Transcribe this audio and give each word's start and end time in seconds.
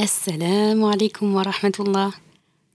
Assalamu 0.00 0.84
alaikum 0.86 1.34
wa 1.34 1.42
rahmatullah. 1.42 2.12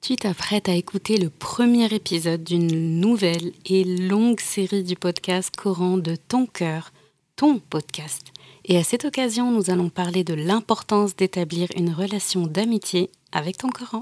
Tu 0.02 0.18
t'apprêtes 0.18 0.68
à 0.68 0.74
écouter 0.74 1.18
le 1.18 1.30
premier 1.30 1.86
épisode 1.86 2.44
d'une 2.44 3.00
nouvelle 3.00 3.54
et 3.66 3.86
longue 3.86 4.42
série 4.42 4.84
du 4.84 4.98
podcast 4.98 5.56
Coran 5.56 5.98
de 5.98 6.18
ton 6.18 6.46
cœur, 6.46 6.92
ton 7.38 7.60
podcast. 7.60 8.28
Et 8.66 8.78
à 8.78 8.84
cette 8.84 9.06
occasion, 9.06 9.52
nous 9.52 9.70
allons 9.70 9.88
parler 9.88 10.26
de 10.26 10.34
l'importance 10.34 11.16
d'établir 11.16 11.70
une 11.78 11.94
relation 11.94 12.46
d'amitié 12.46 13.10
avec 13.32 13.58
ton 13.58 13.70
Coran. 13.70 14.02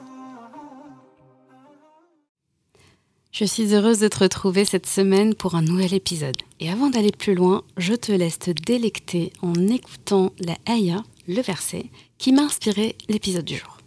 Je 3.31 3.45
suis 3.45 3.73
heureuse 3.73 3.99
de 3.99 4.09
te 4.09 4.19
retrouver 4.19 4.65
cette 4.65 4.85
semaine 4.85 5.35
pour 5.35 5.55
un 5.55 5.61
nouvel 5.61 5.93
épisode. 5.93 6.35
Et 6.59 6.69
avant 6.69 6.89
d'aller 6.89 7.13
plus 7.13 7.33
loin, 7.33 7.63
je 7.77 7.93
te 7.93 8.11
laisse 8.11 8.39
te 8.39 8.51
délecter 8.51 9.31
en 9.41 9.53
écoutant 9.69 10.33
la 10.39 10.57
ayah, 10.67 11.01
le 11.29 11.41
verset, 11.41 11.85
qui 12.17 12.33
m'a 12.33 12.41
inspiré 12.41 12.97
l'épisode 13.07 13.45
du 13.45 13.55
jour. 13.55 13.77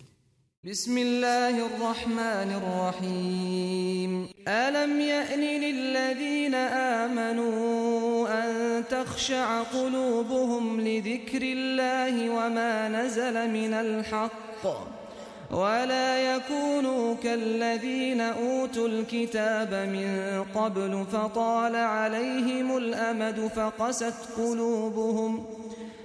ولا 15.52 16.36
يكونوا 16.36 17.16
كالذين 17.24 18.22
أوتوا 18.22 18.88
الكتاب 18.88 19.74
من 19.74 20.44
قبل 20.56 21.06
فطال 21.12 21.76
عليهم 21.76 22.78
الأمد 22.78 23.52
فقست 23.56 24.14
قلوبهم 24.38 25.46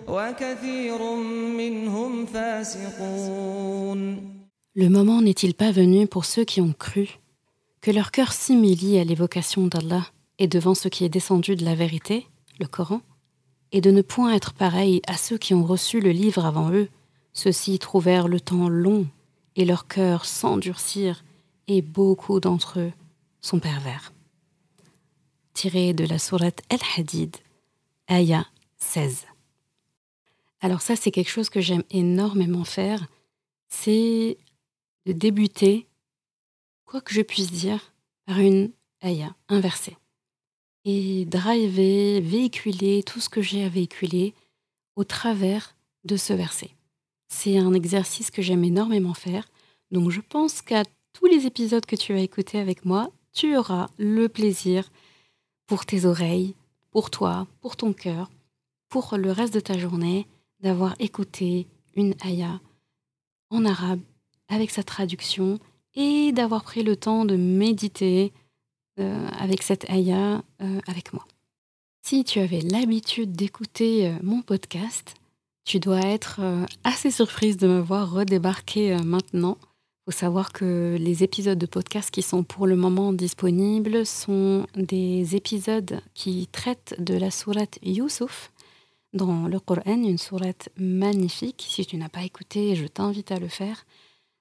وكثير 0.08 1.14
منهم 1.58 2.26
فاسقون 2.26 4.34
Le 4.76 4.88
moment 4.88 5.22
n'est-il 5.22 5.54
pas 5.54 5.70
venu 5.70 6.08
pour 6.08 6.24
ceux 6.24 6.44
qui 6.44 6.60
ont 6.60 6.74
cru 6.76 7.20
que 7.80 7.92
leur 7.92 8.10
cœur 8.10 8.32
s'humilie 8.32 8.98
à 8.98 9.04
l'évocation 9.04 9.68
d'Allah 9.68 10.04
et 10.40 10.48
devant 10.48 10.74
ce 10.74 10.88
qui 10.88 11.04
est 11.04 11.08
descendu 11.08 11.54
de 11.54 11.64
la 11.64 11.76
vérité, 11.76 12.26
le 12.58 12.66
Coran, 12.66 13.00
et 13.70 13.80
de 13.80 13.92
ne 13.92 14.02
point 14.02 14.34
être 14.34 14.52
pareil 14.52 15.00
à 15.06 15.16
ceux 15.16 15.38
qui 15.38 15.54
ont 15.54 15.64
reçu 15.64 16.00
le 16.00 16.10
livre 16.10 16.44
avant 16.44 16.72
eux, 16.72 16.88
ceux-ci 17.32 17.78
trouvèrent 17.78 18.26
le 18.26 18.40
temps 18.40 18.68
long 18.68 19.06
et 19.59 19.65
leur 19.65 19.87
cœur 19.87 20.23
s'endurcir, 20.23 21.23
et 21.67 21.81
beaucoup 21.81 22.39
d'entre 22.39 22.79
eux 22.79 22.93
sont 23.41 23.59
pervers. 23.59 24.13
Tiré 25.53 25.91
de 25.91 26.05
la 26.05 26.17
sourate 26.17 26.61
El-Hadid, 26.69 27.35
Aya 28.07 28.47
16. 28.77 29.25
Alors 30.61 30.79
ça, 30.79 30.95
c'est 30.95 31.11
quelque 31.11 31.29
chose 31.29 31.49
que 31.49 31.59
j'aime 31.59 31.83
énormément 31.91 32.63
faire, 32.63 33.05
c'est 33.67 34.37
de 35.05 35.11
débuter, 35.11 35.87
quoi 36.85 37.01
que 37.01 37.13
je 37.13 37.21
puisse 37.21 37.51
dire, 37.51 37.93
par 38.25 38.39
une 38.39 38.71
Aya, 39.01 39.35
un 39.49 39.59
verset. 39.59 39.97
Et 40.85 41.25
driver, 41.25 42.21
véhiculer 42.21 43.03
tout 43.03 43.19
ce 43.19 43.27
que 43.27 43.41
j'ai 43.41 43.65
à 43.65 43.69
véhiculer 43.69 44.33
au 44.95 45.03
travers 45.03 45.75
de 46.05 46.15
ce 46.15 46.31
verset. 46.31 46.71
C'est 47.29 47.57
un 47.57 47.73
exercice 47.73 48.31
que 48.31 48.41
j'aime 48.41 48.63
énormément 48.63 49.13
faire. 49.13 49.47
Donc 49.91 50.09
je 50.09 50.21
pense 50.21 50.61
qu'à 50.61 50.83
tous 51.13 51.25
les 51.25 51.45
épisodes 51.45 51.85
que 51.85 51.95
tu 51.95 52.13
vas 52.13 52.19
écouter 52.19 52.59
avec 52.59 52.85
moi, 52.85 53.11
tu 53.33 53.55
auras 53.55 53.87
le 53.97 54.27
plaisir 54.27 54.89
pour 55.67 55.85
tes 55.85 56.05
oreilles, 56.05 56.55
pour 56.91 57.09
toi, 57.09 57.47
pour 57.61 57.77
ton 57.77 57.93
cœur, 57.93 58.29
pour 58.89 59.15
le 59.17 59.31
reste 59.31 59.53
de 59.53 59.59
ta 59.59 59.77
journée, 59.77 60.27
d'avoir 60.61 60.95
écouté 60.99 61.67
une 61.95 62.15
aya 62.21 62.59
en 63.49 63.65
arabe 63.65 64.01
avec 64.47 64.71
sa 64.71 64.83
traduction 64.83 65.59
et 65.95 66.31
d'avoir 66.31 66.63
pris 66.63 66.83
le 66.83 66.95
temps 66.95 67.25
de 67.25 67.35
méditer 67.35 68.33
euh, 68.99 69.27
avec 69.37 69.63
cette 69.63 69.89
aya 69.89 70.43
euh, 70.61 70.79
avec 70.87 71.13
moi. 71.13 71.25
Si 72.01 72.23
tu 72.23 72.39
avais 72.39 72.61
l'habitude 72.61 73.33
d'écouter 73.33 74.07
euh, 74.07 74.15
mon 74.23 74.41
podcast, 74.41 75.15
tu 75.65 75.79
dois 75.79 76.01
être 76.01 76.39
euh, 76.41 76.65
assez 76.83 77.11
surprise 77.11 77.57
de 77.57 77.67
me 77.67 77.79
voir 77.79 78.11
redébarquer 78.11 78.93
euh, 78.93 79.03
maintenant. 79.03 79.57
Il 79.61 80.11
faut 80.13 80.17
savoir 80.17 80.51
que 80.51 80.97
les 80.99 81.23
épisodes 81.23 81.59
de 81.59 81.65
podcast 81.65 82.09
qui 82.09 82.23
sont 82.23 82.43
pour 82.43 82.65
le 82.65 82.75
moment 82.75 83.13
disponibles 83.13 84.05
sont 84.05 84.65
des 84.75 85.35
épisodes 85.35 86.01
qui 86.15 86.47
traitent 86.47 86.95
de 86.97 87.15
la 87.15 87.29
sourate 87.29 87.77
Yusuf 87.83 88.51
dans 89.13 89.47
le 89.47 89.59
Coran, 89.59 90.03
une 90.03 90.17
sourate 90.17 90.69
magnifique. 90.77 91.67
Si 91.69 91.85
tu 91.85 91.97
n'as 91.97 92.09
pas 92.09 92.23
écouté, 92.23 92.75
je 92.75 92.87
t'invite 92.87 93.31
à 93.31 93.37
le 93.37 93.47
faire. 93.47 93.85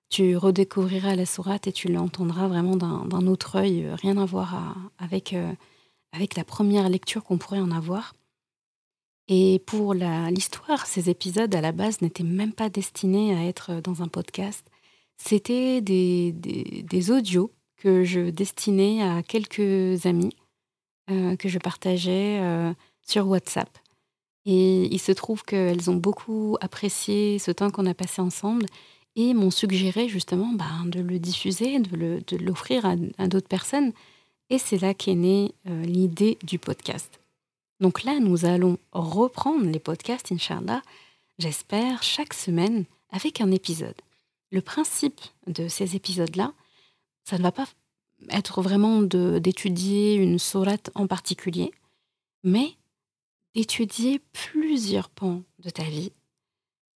Tu 0.08 0.36
redécouvriras 0.36 1.14
la 1.14 1.26
sourate 1.26 1.66
et 1.66 1.72
tu 1.72 1.88
l'entendras 1.88 2.48
vraiment 2.48 2.76
d'un 2.76 3.26
autre 3.26 3.56
œil, 3.56 3.84
euh, 3.84 3.94
rien 3.94 4.16
à 4.16 4.24
voir 4.24 4.90
avec 4.98 5.34
la 6.36 6.44
première 6.44 6.88
lecture 6.88 7.22
qu'on 7.22 7.36
pourrait 7.36 7.60
en 7.60 7.70
avoir. 7.70 8.14
Et 9.28 9.62
pour 9.66 9.93
l'histoire, 9.93 10.87
ces 10.87 11.11
épisodes 11.11 11.55
à 11.55 11.61
la 11.61 11.72
base 11.72 12.00
n'étaient 12.00 12.25
même 12.25 12.53
pas 12.53 12.71
destinés 12.71 13.34
à 13.34 13.44
être 13.44 13.81
dans 13.83 14.03
un 14.03 14.09
podcast. 14.09 14.66
C'était 15.19 15.81
des, 15.83 17.11
audios 17.11 17.53
que 17.77 18.05
je 18.05 18.31
destinais 18.31 19.03
à 19.03 19.22
quelques 19.22 20.06
amis 20.06 20.34
euh, 21.11 21.37
que 21.37 21.49
je 21.49 21.59
partageais 21.59 22.39
euh, 22.41 22.72
sur 23.06 23.28
WhatsApp. 23.28 23.69
Et 24.47 24.87
il 24.87 24.99
se 24.99 25.12
trouve 25.12 25.43
qu'elles 25.43 25.91
ont 25.91 25.97
beaucoup 25.97 26.56
apprécié 26.62 27.39
ce 27.39 27.50
temps 27.50 27.71
qu'on 27.71 27.87
a 27.87 27.95
passé 27.95 28.22
ensemble 28.22 28.65
et 29.15 29.34
m'ont 29.34 29.50
suggéré 29.50 30.09
justement 30.09 30.53
ben, 30.55 30.87
de 30.87 31.00
le 31.00 31.19
diffuser, 31.19 31.78
de 31.81 32.36
l'offrir 32.36 32.86
à, 32.86 33.28
d'autres 33.28 33.48
personnes. 33.48 33.92
Et 34.48 34.59
c'est 34.59 34.81
là 34.81 34.95
qu'est 34.95 35.15
née 35.15 35.53
euh, 35.69 35.83
l'idée 35.83 36.39
du 36.45 36.59
podcast. 36.59 37.17
Donc 37.80 38.03
là, 38.03 38.19
nous 38.19 38.45
allons 38.45 38.78
reprendre 38.92 39.66
les 39.66 39.78
podcasts, 39.78 40.33
Inch'Allah, 40.33 40.83
j'espère, 41.39 42.03
chaque 42.03 42.34
semaine 42.34 42.84
avec 43.10 43.41
un 43.41 43.51
épisode. 43.51 44.01
Le 44.51 44.60
principe 44.60 45.21
de 45.47 45.69
ces 45.69 45.95
épisodes-là, 45.95 46.53
ça 47.25 47.39
ne 47.39 47.42
va 47.42 47.53
pas 47.53 47.69
être 48.30 48.63
vraiment 48.63 49.03
d'étudier 49.03 50.15
une 50.15 50.39
sourate 50.39 50.91
en 50.95 51.07
particulier, 51.07 51.71
mais 52.42 52.75
d'étudier 53.54 54.21
plusieurs 54.33 55.09
pans 55.09 55.42
de 55.60 55.71
ta 55.71 55.84
vie, 55.84 56.13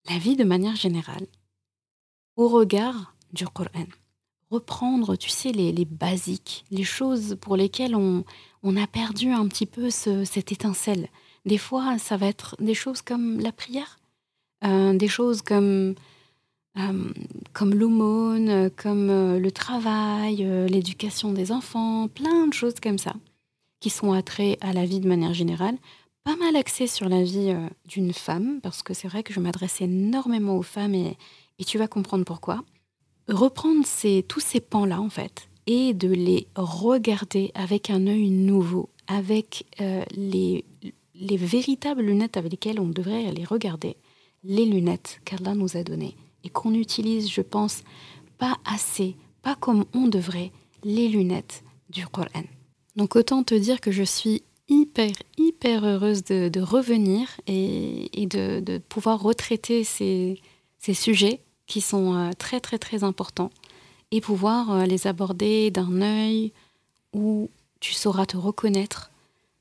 la 0.08 0.18
vie 0.18 0.36
de 0.36 0.44
manière 0.44 0.76
générale, 0.76 1.26
au 2.36 2.48
regard 2.48 3.14
du 3.32 3.46
Coran 3.46 3.86
reprendre, 4.50 5.16
tu 5.16 5.30
sais, 5.30 5.52
les, 5.52 5.84
basiques, 5.84 6.64
les 6.70 6.84
choses 6.84 7.36
pour 7.40 7.56
lesquelles 7.56 7.94
on, 7.94 8.24
on 8.62 8.76
a 8.76 8.86
perdu 8.86 9.30
un 9.30 9.46
petit 9.48 9.66
peu 9.66 9.90
cette 9.90 10.52
étincelle. 10.52 11.08
Des 11.46 11.58
fois, 11.58 11.98
ça 11.98 12.16
va 12.16 12.26
être 12.26 12.56
des 12.60 12.74
choses 12.74 13.00
comme 13.00 13.38
la 13.40 13.52
prière, 13.52 13.98
euh, 14.64 14.92
des 14.94 15.08
choses 15.08 15.42
comme 15.42 15.94
comme 17.52 17.74
l'aumône, 17.74 18.70
comme 18.70 19.08
le 19.08 19.50
travail, 19.50 20.36
l'éducation 20.68 21.32
des 21.32 21.50
enfants, 21.50 22.06
plein 22.08 22.46
de 22.46 22.54
choses 22.54 22.78
comme 22.80 22.96
ça, 22.96 23.12
qui 23.80 23.90
sont 23.90 24.12
attraits 24.12 24.56
à 24.62 24.72
la 24.72 24.86
vie 24.86 25.00
de 25.00 25.08
manière 25.08 25.34
générale, 25.34 25.76
pas 26.24 26.36
mal 26.36 26.54
axés 26.56 26.86
sur 26.86 27.08
la 27.08 27.22
vie 27.22 27.54
d'une 27.86 28.12
femme, 28.12 28.60
parce 28.62 28.82
que 28.82 28.94
c'est 28.94 29.08
vrai 29.08 29.24
que 29.24 29.34
je 29.34 29.40
m'adresse 29.40 29.80
énormément 29.80 30.56
aux 30.56 30.62
femmes 30.62 30.94
et, 30.94 31.18
et 31.58 31.64
tu 31.64 31.76
vas 31.76 31.88
comprendre 31.88 32.24
pourquoi. 32.24 32.62
Reprendre 33.30 33.86
ces, 33.86 34.24
tous 34.26 34.40
ces 34.40 34.60
pans-là, 34.60 35.00
en 35.00 35.08
fait, 35.10 35.48
et 35.66 35.94
de 35.94 36.08
les 36.08 36.48
regarder 36.54 37.52
avec 37.54 37.90
un 37.90 38.06
œil 38.06 38.30
nouveau, 38.30 38.88
avec 39.06 39.66
les, 40.16 40.64
les 41.14 41.36
véritables 41.36 42.02
lunettes 42.02 42.36
avec 42.36 42.52
lesquelles 42.52 42.80
on 42.80 42.88
devrait 42.88 43.30
les 43.32 43.44
regarder, 43.44 43.96
les 44.42 44.64
lunettes 44.64 45.20
qu'Allah 45.24 45.54
nous 45.54 45.76
a 45.76 45.82
données 45.82 46.16
et 46.44 46.48
qu'on 46.48 46.74
utilise, 46.74 47.30
je 47.30 47.42
pense, 47.42 47.82
pas 48.38 48.58
assez, 48.64 49.16
pas 49.42 49.54
comme 49.54 49.84
on 49.94 50.08
devrait, 50.08 50.50
les 50.82 51.08
lunettes 51.08 51.62
du 51.90 52.06
Coran. 52.06 52.44
Donc 52.96 53.16
autant 53.16 53.42
te 53.42 53.54
dire 53.54 53.80
que 53.80 53.90
je 53.90 54.02
suis 54.02 54.42
hyper, 54.68 55.12
hyper 55.36 55.84
heureuse 55.84 56.24
de, 56.24 56.60
revenir 56.60 57.28
et, 57.46 58.26
de, 58.26 58.78
pouvoir 58.78 59.20
retraiter 59.20 59.84
ces, 59.84 60.40
ces, 60.78 60.94
sujets 60.94 61.40
qui 61.70 61.80
sont 61.80 62.16
euh, 62.16 62.30
très, 62.36 62.58
très, 62.58 62.78
très 62.78 63.04
importants 63.04 63.52
et 64.10 64.20
pouvoir 64.20 64.72
euh, 64.72 64.84
les 64.86 65.06
aborder 65.06 65.70
d'un 65.70 66.02
œil 66.02 66.52
où 67.12 67.48
tu 67.78 67.94
sauras 67.94 68.26
te 68.26 68.36
reconnaître, 68.36 69.12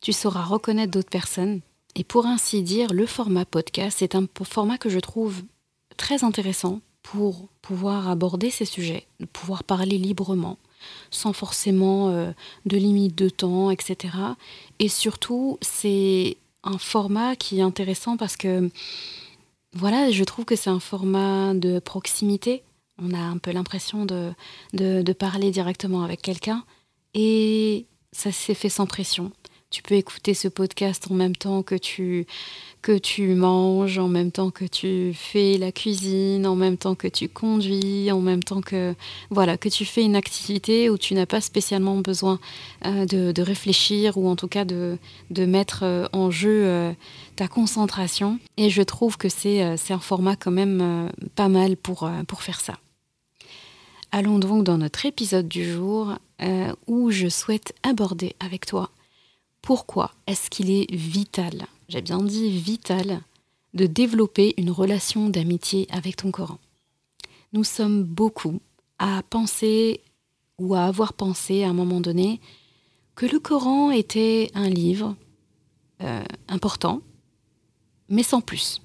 tu 0.02 0.12
sauras 0.12 0.42
reconnaître 0.42 0.92
d'autres 0.92 1.12
personnes. 1.12 1.62
Et 1.94 2.04
pour 2.04 2.26
ainsi 2.26 2.64
dire, 2.64 2.94
le 2.94 3.06
format 3.06 3.46
podcast, 3.46 3.98
c'est 4.00 4.16
un 4.16 4.26
format 4.44 4.80
que 4.80 4.90
je 4.90 4.98
trouve 5.00 5.44
très 5.98 6.24
intéressant 6.24 6.82
pour 7.04 7.48
pouvoir 7.62 8.10
aborder 8.10 8.50
ces 8.50 8.66
sujets, 8.66 9.06
pouvoir 9.32 9.64
parler 9.64 10.00
librement, 10.00 10.58
sans 11.12 11.32
forcément 11.32 12.10
euh, 12.10 12.32
de 12.66 12.78
limite 12.78 13.16
de 13.16 13.30
temps, 13.30 13.70
etc. 13.70 14.16
Et 14.80 14.90
surtout, 14.90 15.60
c'est 15.62 16.38
un 16.64 16.80
format 16.80 17.36
qui 17.36 17.60
est 17.60 17.64
intéressant 17.64 18.18
parce 18.18 18.36
que, 18.36 18.72
voilà, 19.74 20.10
je 20.12 20.24
trouve 20.24 20.46
que 20.46 20.56
c'est 20.56 20.70
un 20.70 20.80
format 20.80 21.54
de 21.54 21.80
proximité. 21.80 22.64
On 22.98 23.14
a 23.14 23.20
un 23.20 23.38
peu 23.38 23.52
l'impression 23.52 24.06
de, 24.06 24.34
parler 25.14 25.52
directement 25.52 26.04
avec 26.04 26.22
quelqu'un 26.22 26.64
et 27.14 27.88
ça 28.12 28.32
s'est 28.32 28.54
fait 28.54 28.70
sans 28.70 28.88
pression. 28.88 29.32
Tu 29.72 29.84
peux 29.84 29.94
écouter 29.94 30.34
ce 30.34 30.48
podcast 30.48 31.06
en 31.12 31.14
même 31.14 31.36
temps 31.36 31.62
que 31.62 31.76
tu, 31.76 32.26
manges, 33.36 34.00
en 34.00 34.08
même 34.08 34.32
temps 34.32 34.50
que 34.50 34.66
tu 34.66 35.14
fais 35.14 35.60
la 35.60 35.72
cuisine, 35.72 36.48
en 36.48 36.56
même 36.56 36.76
temps 36.76 36.96
que 36.96 37.08
tu 37.08 37.30
conduis, 37.30 38.12
en 38.12 38.20
même 38.20 38.42
temps 38.42 38.62
que 38.62 38.96
voilà 39.30 39.58
que 39.58 39.70
tu 39.70 39.86
fais 39.86 40.02
une 40.04 40.16
activité 40.16 40.90
où 40.90 40.98
tu 40.98 41.14
n'as 41.14 41.28
pas 41.28 41.40
spécialement 41.40 41.98
besoin 41.98 42.40
euh, 42.88 43.06
de, 43.06 43.42
réfléchir 43.44 44.18
ou 44.18 44.28
en 44.28 44.36
tout 44.36 44.48
cas 44.48 44.66
de, 44.66 44.98
de 45.30 45.46
mettre 45.46 45.82
euh, 45.84 46.08
en 46.14 46.32
jeu 46.32 46.64
euh, 46.66 46.92
ta 47.36 47.48
concentration. 47.48 48.40
Et 48.58 48.72
je 48.72 48.82
trouve 48.82 49.18
que 49.18 49.30
c'est 49.30 49.62
un 49.62 50.00
format 50.00 50.36
quand 50.36 50.52
même 50.52 51.12
pas 51.36 51.48
mal 51.48 51.78
pour, 51.78 52.10
pour 52.28 52.42
faire 52.42 52.60
ça. 52.60 52.74
Allons 54.12 54.40
donc 54.40 54.64
dans 54.64 54.80
notre 54.80 55.06
épisode 55.06 55.48
du 55.48 55.72
jour 55.72 56.16
où 56.88 57.12
je 57.12 57.28
souhaite 57.28 57.76
aborder 57.84 58.36
avec 58.40 58.66
toi 58.66 58.90
pourquoi 59.62 60.12
est-ce 60.28 60.50
qu'il 60.50 60.72
est 60.72 60.92
vital, 60.94 61.66
j'ai 61.88 62.02
bien 62.02 62.22
dit 62.22 62.50
vital, 62.50 63.22
de 63.74 63.86
développer 63.86 64.54
une 64.58 64.72
relation 64.72 65.30
d'amitié 65.30 65.88
avec 65.92 66.16
ton 66.16 66.32
Coran 66.32 66.58
Nous 67.54 67.64
sommes 67.64 68.04
beaucoup 68.04 68.60
à 68.98 69.22
penser 69.30 70.02
ou 70.58 70.76
à 70.76 70.86
avoir 70.86 71.14
pensé 71.14 71.64
à 71.64 71.70
un 71.70 71.74
moment 71.74 72.02
donné 72.02 72.40
que 73.16 73.26
le 73.26 73.40
Coran 73.40 73.92
était 73.92 74.50
un 74.54 74.70
livre 74.70 75.16
euh, 76.02 76.24
important, 76.48 77.02
mais 78.08 78.24
sans 78.24 78.42
plus. 78.42 78.82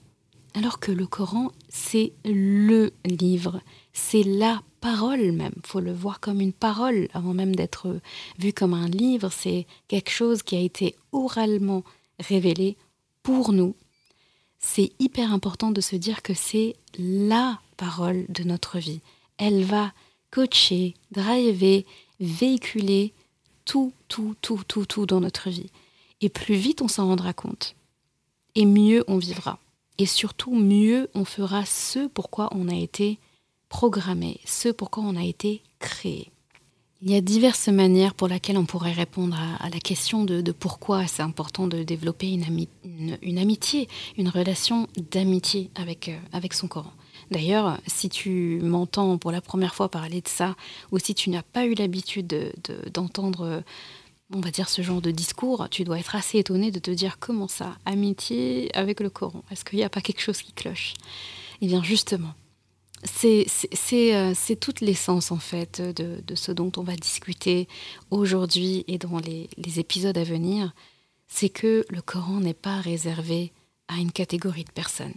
Alors 0.54 0.80
que 0.80 0.92
le 0.92 1.06
Coran, 1.06 1.50
c'est 1.68 2.12
le 2.24 2.92
livre, 3.04 3.60
c'est 3.92 4.22
la 4.22 4.62
parole 4.84 5.32
même. 5.32 5.54
faut 5.64 5.80
le 5.80 5.94
voir 5.94 6.20
comme 6.20 6.42
une 6.42 6.52
parole 6.52 7.08
avant 7.14 7.32
même 7.32 7.56
d'être 7.56 8.00
vu 8.38 8.52
comme 8.52 8.74
un 8.74 8.86
livre. 8.86 9.30
C'est 9.32 9.66
quelque 9.88 10.10
chose 10.10 10.42
qui 10.42 10.56
a 10.56 10.60
été 10.60 10.94
oralement 11.10 11.84
révélé 12.20 12.76
pour 13.22 13.54
nous. 13.54 13.74
C'est 14.58 14.92
hyper 14.98 15.32
important 15.32 15.70
de 15.70 15.80
se 15.80 15.96
dire 15.96 16.20
que 16.20 16.34
c'est 16.34 16.76
la 16.98 17.60
parole 17.78 18.26
de 18.28 18.44
notre 18.44 18.78
vie. 18.78 19.00
Elle 19.38 19.64
va 19.64 19.94
coacher, 20.30 20.92
driver, 21.10 21.86
véhiculer 22.20 23.14
tout, 23.64 23.94
tout, 24.08 24.34
tout, 24.42 24.60
tout, 24.68 24.84
tout 24.84 25.06
dans 25.06 25.20
notre 25.20 25.48
vie. 25.48 25.70
Et 26.20 26.28
plus 26.28 26.56
vite 26.56 26.82
on 26.82 26.88
s'en 26.88 27.06
rendra 27.06 27.32
compte, 27.32 27.74
et 28.54 28.66
mieux 28.66 29.02
on 29.08 29.16
vivra. 29.16 29.58
Et 29.96 30.04
surtout, 30.04 30.54
mieux 30.54 31.08
on 31.14 31.24
fera 31.24 31.64
ce 31.64 32.06
pourquoi 32.08 32.50
on 32.52 32.68
a 32.68 32.74
été 32.74 33.18
programmer 33.74 34.38
ce 34.44 34.68
pourquoi 34.68 35.02
on 35.02 35.16
a 35.16 35.24
été 35.24 35.60
créé. 35.80 36.30
Il 37.02 37.10
y 37.10 37.16
a 37.16 37.20
diverses 37.20 37.66
manières 37.66 38.14
pour 38.14 38.28
lesquelles 38.28 38.56
on 38.56 38.66
pourrait 38.66 38.92
répondre 38.92 39.36
à, 39.36 39.68
la 39.68 39.80
question 39.80 40.24
de, 40.24 40.52
pourquoi 40.52 41.08
c'est 41.08 41.24
important 41.24 41.66
de 41.66 41.82
développer 41.82 42.30
une, 42.30 42.44
amitié, 43.36 43.88
une 44.16 44.28
relation 44.28 44.86
d'amitié 45.10 45.72
avec, 45.74 46.08
euh, 46.08 46.16
avec 46.32 46.54
son 46.54 46.68
Coran. 46.68 46.92
D'ailleurs, 47.32 47.80
si 47.88 48.08
tu 48.08 48.60
m'entends 48.62 49.18
pour 49.18 49.32
la 49.32 49.40
première 49.40 49.74
fois 49.74 49.88
parler 49.88 50.20
de 50.20 50.28
ça, 50.28 50.54
ou 50.92 51.00
si 51.00 51.16
tu 51.16 51.28
n'as 51.30 51.42
pas 51.42 51.66
eu 51.66 51.74
l'habitude 51.74 52.52
d'entendre, 52.94 53.64
on 54.32 54.40
va 54.40 54.52
dire, 54.52 54.68
ce 54.68 54.82
genre 54.82 55.02
de 55.02 55.10
discours, 55.10 55.66
tu 55.68 55.82
dois 55.82 55.98
être 55.98 56.14
assez 56.14 56.38
étonné 56.38 56.70
de 56.70 56.78
te 56.78 56.92
dire 56.92 57.18
comment 57.18 57.48
ça, 57.48 57.76
amitié 57.86 58.70
avec 58.76 59.00
le 59.00 59.10
Coran 59.10 59.42
Est-ce 59.50 59.64
qu'il 59.64 59.80
n'y 59.80 59.84
a 59.84 59.90
pas 59.90 60.00
quelque 60.00 60.20
chose 60.20 60.42
qui 60.42 60.52
cloche? 60.52 60.94
Eh 61.60 61.66
bien, 61.66 61.82
justement, 61.82 62.34
c'est 63.02 64.60
toute 64.60 64.80
l'essence 64.80 65.30
en 65.30 65.38
fait 65.38 65.80
de, 65.80 66.34
ce 66.34 66.52
dont 66.52 66.72
on 66.76 66.82
va 66.82 66.96
discuter 66.96 67.68
aujourd'hui 68.10 68.84
et 68.88 68.98
dans 68.98 69.18
les, 69.18 69.48
épisodes 69.78 70.16
à 70.16 70.24
venir, 70.24 70.72
c'est 71.28 71.48
que 71.48 71.84
le 71.90 72.00
Coran 72.00 72.40
n'est 72.40 72.54
pas 72.54 72.80
réservé 72.80 73.52
à 73.88 73.96
une 73.96 74.12
catégorie 74.12 74.64
de 74.64 74.70
personnes. 74.70 75.14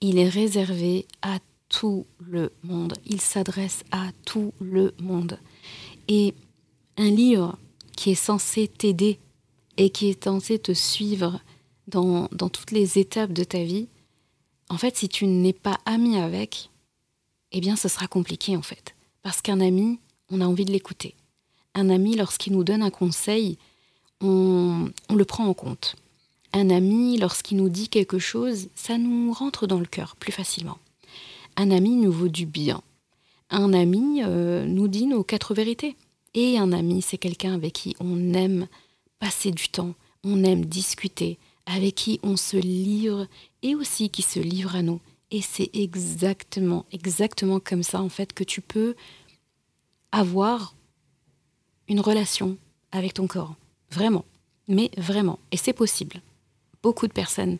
Il 0.00 0.18
est 0.18 0.28
réservé 0.28 1.06
à 1.22 1.38
tout 1.68 2.06
le 2.18 2.52
monde. 2.62 2.94
Il 3.06 3.20
s'adresse 3.20 3.84
à 3.90 4.10
tout 4.24 4.52
le 4.60 4.92
monde. 5.00 5.38
Et 6.08 6.34
un 6.96 7.10
livre 7.10 7.58
qui 7.96 8.10
est 8.10 8.16
censé 8.16 8.68
t'aider 8.68 9.18
et 9.76 9.90
qui 9.90 10.08
est 10.08 10.24
censé 10.24 10.58
te 10.58 10.72
suivre 10.72 11.40
dans, 11.88 12.28
dans 12.32 12.48
toutes 12.48 12.70
les 12.70 12.98
étapes 12.98 13.32
de 13.32 13.44
ta 13.44 13.62
vie, 13.62 13.88
en 14.68 14.78
fait, 14.78 14.96
si 14.96 15.08
tu 15.08 15.26
n'es 15.26 15.52
pas 15.52 15.78
ami 15.84 16.16
avec, 16.16 16.70
eh 17.54 17.60
bien 17.60 17.76
ce 17.76 17.88
sera 17.88 18.06
compliqué 18.06 18.56
en 18.56 18.62
fait. 18.62 18.94
Parce 19.22 19.40
qu'un 19.40 19.60
ami, 19.60 19.98
on 20.30 20.40
a 20.40 20.46
envie 20.46 20.64
de 20.64 20.72
l'écouter. 20.72 21.14
Un 21.74 21.88
ami, 21.88 22.16
lorsqu'il 22.16 22.52
nous 22.52 22.64
donne 22.64 22.82
un 22.82 22.90
conseil, 22.90 23.58
on, 24.20 24.90
le 25.10 25.24
prend 25.24 25.46
en 25.46 25.54
compte. 25.54 25.96
Un 26.52 26.68
ami, 26.70 27.16
lorsqu'il 27.16 27.56
nous 27.56 27.68
dit 27.68 27.88
quelque 27.88 28.18
chose, 28.18 28.68
ça 28.74 28.98
nous 28.98 29.32
rentre 29.32 29.66
dans 29.66 29.80
le 29.80 29.86
cœur 29.86 30.16
plus 30.16 30.32
facilement. 30.32 30.78
Un 31.56 31.70
ami 31.70 31.96
nous 31.96 32.12
vaut 32.12 32.28
du 32.28 32.46
bien. 32.46 32.82
Un 33.50 33.72
ami 33.72 34.22
euh, 34.22 34.66
nous 34.66 34.88
dit 34.88 35.06
nos 35.06 35.24
quatre 35.24 35.54
vérités. 35.54 35.96
Et 36.34 36.58
un 36.58 36.72
ami, 36.72 37.02
c'est 37.02 37.18
quelqu'un 37.18 37.54
avec 37.54 37.72
qui 37.72 37.96
on 38.00 38.34
aime 38.34 38.66
passer 39.20 39.52
du 39.52 39.68
temps, 39.68 39.94
on 40.24 40.42
aime 40.42 40.64
discuter, 40.64 41.38
avec 41.66 41.94
qui 41.94 42.20
on 42.22 42.36
se 42.36 42.56
livre 42.56 43.26
et 43.62 43.74
aussi 43.74 44.10
qui 44.10 44.22
se 44.22 44.40
livre 44.40 44.74
à 44.74 44.82
nous. 44.82 45.00
Et 45.34 45.42
c'est 45.42 45.68
exactement, 45.74 46.86
exactement 46.92 47.58
comme 47.58 47.82
ça, 47.82 48.00
en 48.00 48.08
fait, 48.08 48.32
que 48.32 48.44
tu 48.44 48.60
peux 48.60 48.94
avoir 50.12 50.76
une 51.88 51.98
relation 51.98 52.56
avec 52.92 53.14
ton 53.14 53.26
corps. 53.26 53.56
Vraiment. 53.90 54.24
Mais 54.68 54.92
vraiment. 54.96 55.40
Et 55.50 55.56
c'est 55.56 55.72
possible. 55.72 56.22
Beaucoup 56.84 57.08
de 57.08 57.12
personnes, 57.12 57.58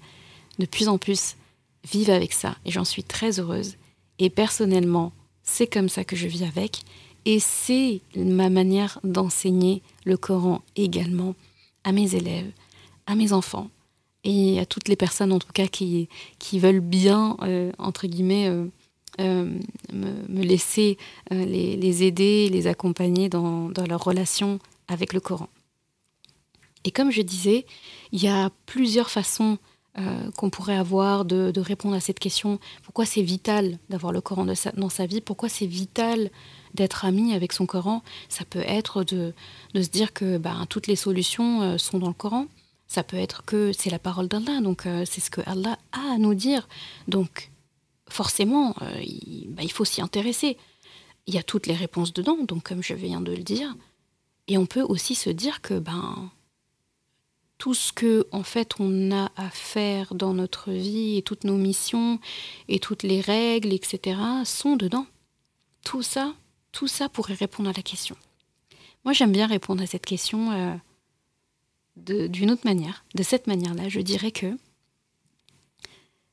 de 0.61 0.67
plus 0.67 0.87
en 0.87 0.99
plus, 0.99 1.35
vivent 1.83 2.11
avec 2.11 2.33
ça. 2.33 2.57
Et 2.65 2.71
j'en 2.71 2.85
suis 2.85 3.03
très 3.03 3.41
heureuse. 3.41 3.75
Et 4.21 4.31
personnellement, 4.31 5.11
c'est 5.43 5.67
comme 5.67 5.89
ça 5.89 6.05
que 6.05 6.15
je 6.15 6.29
vis 6.29 6.45
avec. 6.45 6.83
Et 7.25 7.41
c'est 7.41 8.03
ma 8.15 8.51
manière 8.51 9.01
d'enseigner 9.03 9.83
le 10.05 10.17
Coran 10.17 10.63
également 10.77 11.35
à 11.83 11.91
mes 11.91 12.15
élèves, 12.15 12.53
à 13.09 13.17
mes 13.17 13.33
enfants, 13.33 13.69
et 14.25 14.59
à 14.59 14.67
toutes 14.67 14.89
les 14.89 14.97
personnes 14.97 15.33
en 15.33 15.39
tout 15.39 15.53
cas 15.53 15.67
qui, 15.67 16.09
qui 16.39 16.59
veulent 16.59 16.81
bien, 16.81 17.37
euh, 17.43 17.71
entre 17.79 18.07
guillemets, 18.07 18.49
euh, 18.49 18.67
euh, 19.21 19.59
me, 19.93 20.43
laisser 20.43 20.99
les, 21.31 21.77
les, 21.77 22.03
aider, 22.03 22.49
les 22.49 22.67
accompagner 22.67 23.29
dans, 23.29 23.69
dans, 23.69 23.87
leur 23.87 24.03
relation 24.03 24.59
avec 24.89 25.13
le 25.13 25.21
Coran. 25.21 25.49
Et 26.85 26.91
comme 26.91 27.11
je 27.11 27.23
disais, 27.23 27.65
il 28.13 28.23
y 28.23 28.29
a 28.29 28.51
plusieurs 28.67 29.11
façons 29.11 29.59
qu'on 30.37 30.51
pourrait 30.51 30.77
avoir 30.77 31.25
de, 31.25 31.53
répondre 31.61 31.95
à 31.95 32.01
cette 32.01 32.19
question. 32.19 32.59
Pourquoi 32.83 33.07
c'est 33.07 33.23
vital 33.23 33.79
d'avoir 33.91 34.13
le 34.13 34.21
Coran 34.21 34.45
dans 34.45 34.89
sa 34.89 35.07
vie? 35.07 35.21
Pourquoi 35.21 35.49
c'est 35.49 35.67
vital 35.67 36.33
d'être 36.75 37.05
ami 37.05 37.33
avec 37.33 37.53
son 37.53 37.65
Coran? 37.65 38.03
Ça 38.29 38.45
peut 38.45 38.65
être 38.67 39.05
de, 39.05 39.33
se 39.73 39.89
dire 39.89 40.13
que 40.13 40.37
ben, 40.37 40.67
toutes 40.69 40.89
les 40.89 40.97
solutions 40.97 41.79
sont 41.79 42.01
dans 42.01 42.09
le 42.09 42.13
Coran. 42.13 42.49
Ça 42.95 43.03
peut 43.03 43.17
être 43.17 43.45
que 43.45 43.73
c'est 43.73 43.91
la 43.91 43.99
parole 43.99 44.29
d'Allah, 44.29 44.61
donc 44.61 44.87
euh, 44.87 45.05
c'est 45.05 45.21
ce 45.21 45.29
que 45.29 45.41
Allah 45.47 45.81
a 45.91 46.13
à 46.13 46.19
nous 46.19 46.35
dire. 46.35 46.69
Donc 47.09 47.51
forcément, 48.09 48.77
ben, 48.79 49.65
il 49.65 49.73
faut 49.73 49.85
s'y 49.85 50.01
intéresser. 50.01 50.57
Il 51.27 51.35
y 51.35 51.39
a 51.39 51.43
toutes 51.43 51.67
les 51.67 51.75
réponses 51.75 52.13
dedans, 52.13 52.39
donc 52.45 52.63
comme 52.63 52.85
je 52.85 52.95
viens 52.95 53.21
de 53.21 53.33
le 53.33 53.43
dire. 53.43 53.75
Et 54.47 54.59
on 54.59 54.67
peut 54.67 54.83
aussi 54.83 55.17
se 55.17 55.29
dire 55.29 55.61
que 55.61 55.77
ben 55.77 56.31
tout 57.59 57.75
ce 57.75 57.93
que 57.93 58.29
en 58.31 58.45
fait 58.45 58.75
on 58.79 59.11
a 59.11 59.33
à 59.35 59.51
faire 59.51 60.15
dans 60.15 60.33
notre 60.33 60.71
vie 60.71 61.17
et 61.17 61.23
toutes 61.23 61.43
nos 61.43 61.57
missions 61.57 62.21
et 62.69 62.79
toutes 62.79 63.03
les 63.03 63.21
règles, 63.21 63.73
etc., 63.73 64.21
sont 64.45 64.77
dedans. 64.77 65.09
Tout 65.85 66.03
ça, 66.03 66.33
tout 66.71 66.87
ça 66.87 67.09
pourrait 67.09 67.35
répondre 67.35 67.71
à 67.71 67.73
la 67.73 67.83
question. 67.83 68.15
Moi, 69.05 69.15
j'aime 69.15 69.33
bien 69.33 69.49
répondre 69.49 69.83
à 69.83 69.87
cette 69.87 70.07
question 70.07 70.53
euh, 70.53 70.77
d'une 71.97 72.51
autre 72.51 72.67
manière. 72.67 73.05
De 73.15 73.23
cette 73.23 73.47
manière-là, 73.47 73.89
je 73.89 74.01
dirais 74.01 74.33
que 74.33 74.57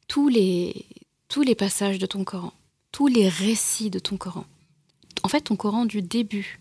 tous 0.08 0.28
les, 0.28 0.86
tous 1.28 1.42
les 1.42 1.56
passages 1.56 2.00
de 2.00 2.06
ton 2.06 2.24
Coran, 2.24 2.54
tous 2.92 3.08
les 3.08 3.30
récits 3.30 3.90
de 3.90 4.00
ton 4.00 4.18
Coran, 4.18 4.46
en 5.24 5.28
fait, 5.28 5.42
ton 5.42 5.56
Coran 5.56 5.86
du 5.86 6.02
début 6.02 6.60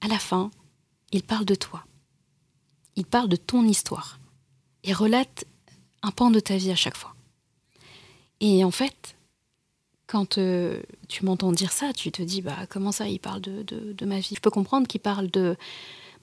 à 0.00 0.08
la 0.08 0.18
fin, 0.18 0.50
il 1.12 1.22
parle 1.22 1.44
de 1.44 1.54
toi 1.54 1.84
il 2.96 3.06
parle 3.06 3.28
de 3.28 3.36
ton 3.36 3.64
histoire. 3.64 4.18
Il 4.84 4.94
relate 4.94 5.44
un 6.02 6.10
pan 6.10 6.30
de 6.30 6.40
ta 6.40 6.56
vie 6.56 6.70
à 6.70 6.76
chaque 6.76 6.96
fois. 6.96 7.14
Et 8.40 8.64
en 8.64 8.70
fait, 8.70 9.16
quand 10.06 10.38
euh, 10.38 10.82
tu 11.08 11.24
m'entends 11.24 11.52
dire 11.52 11.72
ça, 11.72 11.92
tu 11.92 12.10
te 12.10 12.22
dis, 12.22 12.42
bah, 12.42 12.66
comment 12.68 12.92
ça, 12.92 13.08
il 13.08 13.18
parle 13.18 13.40
de, 13.40 14.04
ma 14.04 14.18
vie? 14.18 14.34
Je 14.34 14.40
peux 14.40 14.50
comprendre 14.50 14.86
qu'il 14.86 15.00
parle 15.00 15.30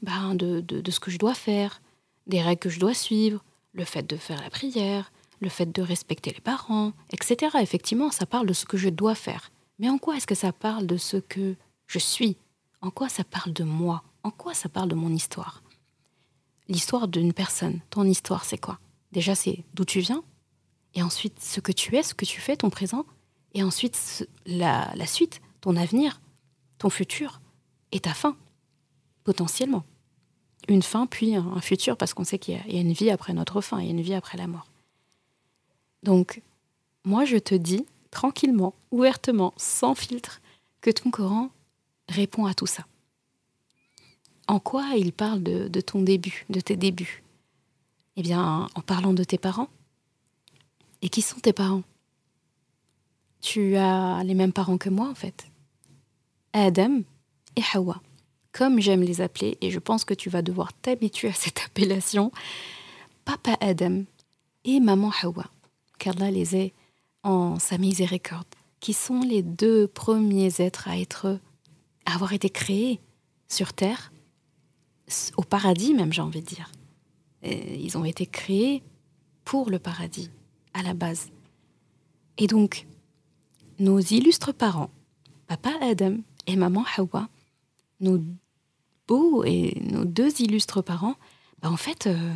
bah, 0.01 0.33
de, 0.33 0.61
de, 0.61 0.91
ce 0.91 0.99
que 0.99 1.09
je 1.09 1.17
dois 1.17 1.33
faire, 1.33 1.81
des 2.27 2.41
règles 2.41 2.59
que 2.59 2.69
je 2.69 2.79
dois 2.79 2.93
suivre, 2.93 3.43
le 3.73 3.85
fait 3.85 4.03
de 4.03 4.17
faire 4.17 4.41
la 4.41 4.49
prière, 4.49 5.11
le 5.39 5.49
fait 5.49 5.71
de 5.71 5.81
respecter 5.81 6.31
les 6.31 6.41
parents, 6.41 6.93
etc. 7.11 7.57
Effectivement, 7.61 8.11
ça 8.11 8.25
parle 8.25 8.47
de 8.47 8.53
ce 8.53 8.65
que 8.65 8.77
je 8.77 8.89
dois 8.89 9.15
faire. 9.15 9.51
Mais 9.79 9.89
en 9.89 9.97
quoi 9.97 10.17
est-ce 10.17 10.27
que 10.27 10.35
ça 10.35 10.51
parle 10.51 10.87
de 10.87 10.97
ce 10.97 11.17
que 11.17 11.55
je 11.85 11.99
suis? 11.99 12.37
En 12.81 12.89
quoi 12.89 13.09
ça 13.09 13.23
parle 13.23 13.53
de 13.53 13.63
moi? 13.63 14.03
En 14.23 14.31
quoi 14.31 14.53
ça 14.53 14.69
parle 14.69 14.89
de 14.89 14.95
mon 14.95 15.13
histoire? 15.13 15.61
L'histoire 16.67 17.07
d'une 17.07 17.33
personne. 17.33 17.79
Ton 17.89 18.03
histoire, 18.05 18.43
c'est 18.45 18.57
quoi? 18.57 18.79
Déjà, 19.11 19.35
c'est 19.35 19.63
d'où 19.73 19.85
tu 19.85 19.99
viens, 19.99 20.23
et 20.93 21.03
ensuite 21.03 21.39
ce 21.39 21.59
que 21.59 21.71
tu 21.71 21.95
es, 21.95 22.03
ce 22.03 22.13
que 22.13 22.25
tu 22.25 22.41
fais, 22.41 22.57
ton 22.57 22.69
présent, 22.69 23.05
et 23.53 23.63
ensuite 23.63 24.27
la, 24.45 24.93
suite, 25.05 25.41
ton 25.61 25.75
avenir, 25.75 26.21
ton 26.77 26.89
futur, 26.89 27.39
et 27.91 27.99
ta 27.99 28.13
fin, 28.13 28.35
potentiellement. 29.23 29.83
Une 30.67 30.83
fin, 30.83 31.05
puis 31.05 31.35
un, 31.35 31.61
futur, 31.61 31.95
parce 31.97 32.13
qu'on 32.13 32.23
sait 32.23 32.39
qu'il 32.39 32.59
y, 32.67 32.77
a 32.77 32.81
une 32.81 32.91
vie 32.91 33.09
après 33.09 33.33
notre 33.33 33.61
fin, 33.61 33.79
il 33.79 33.85
y 33.85 33.87
a 33.87 33.91
une 33.91 34.01
vie 34.01 34.13
après 34.13 34.37
la 34.37 34.47
mort. 34.47 34.67
Donc, 36.03 36.41
moi, 37.05 37.25
je 37.25 37.37
te 37.37 37.55
dis, 37.55 37.85
tranquillement, 38.11 38.73
ouvertement, 38.91 39.53
sans 39.57 39.95
filtre, 39.95 40.41
que 40.81 40.91
ton 40.91 41.09
Coran 41.09 41.49
répond 42.09 42.45
à 42.45 42.53
tout 42.53 42.67
ça 42.67 42.85
en 44.47 44.59
quoi 44.59 44.91
il 44.95 45.11
parle 45.11 45.43
de, 45.43 45.81
ton 45.81 46.01
début, 46.01 46.45
de 46.49 46.59
tes 46.59 46.75
débuts? 46.75 47.23
Eh 48.15 48.21
bien, 48.21 48.67
en 48.73 48.81
parlant 48.81 49.13
de 49.13 49.23
tes 49.23 49.37
parents. 49.37 49.67
Et 51.01 51.09
qui 51.09 51.21
sont 51.21 51.39
tes 51.39 51.53
parents? 51.53 51.83
Tu 53.41 53.75
as 53.75 54.23
les 54.23 54.33
mêmes 54.33 54.53
parents 54.53 54.77
que 54.77 54.89
moi, 54.89 55.07
en 55.07 55.15
fait. 55.15 55.47
Adam 56.53 57.01
et 57.55 57.61
Hawa, 57.73 58.01
comme 58.51 58.79
j'aime 58.79 59.01
les 59.01 59.21
appeler, 59.21 59.57
et 59.61 59.71
je 59.71 59.79
pense 59.79 60.05
que 60.05 60.13
tu 60.13 60.29
vas 60.29 60.41
devoir 60.41 60.73
t'habituer 60.73 61.29
à 61.29 61.33
cette 61.33 61.59
appellation, 61.65 62.31
Papa 63.25 63.57
Adam 63.59 64.03
et 64.63 64.79
Maman 64.79 65.11
Hawa, 65.21 65.45
qu'Allah 65.99 66.31
les 66.31 66.55
ait 66.55 66.73
en 67.23 67.59
sa 67.59 67.77
miséricorde, 67.77 68.47
qui 68.79 68.93
sont 68.93 69.21
les 69.21 69.41
deux 69.41 69.87
premiers 69.87 70.61
êtres 70.61 70.87
à 70.87 70.97
être, 70.97 71.39
à 72.05 72.15
avoir 72.15 72.33
été 72.33 72.49
créés 72.49 72.99
sur 73.49 73.73
Terre 73.73 74.11
au 75.37 75.41
paradis 75.41 75.93
même, 75.93 76.11
j'ai 76.11 76.21
envie 76.21 76.41
de 76.41 76.47
dire. 76.47 76.71
ils 77.43 77.97
ont 77.97 78.05
été 78.05 78.25
créés 78.25 78.83
pour 79.45 79.69
le 79.69 79.79
paradis, 79.79 80.29
à 80.73 80.83
la 80.83 80.93
base. 80.93 81.29
Et 82.37 82.47
donc, 82.47 82.85
nos 83.79 83.99
illustres 83.99 84.53
parents, 84.53 84.89
papa 85.47 85.71
Adam 85.81 86.17
et 86.45 86.55
maman 86.55 86.83
Hawa, 86.97 87.29
nos 87.99 88.19
beaux 89.07 89.43
et 89.43 89.79
nos 89.81 90.05
deux 90.05 90.41
illustres 90.41 90.83
parents, 90.83 91.15
bah 91.61 91.69
en 91.69 91.77
fait, 91.77 92.07
euh, 92.07 92.33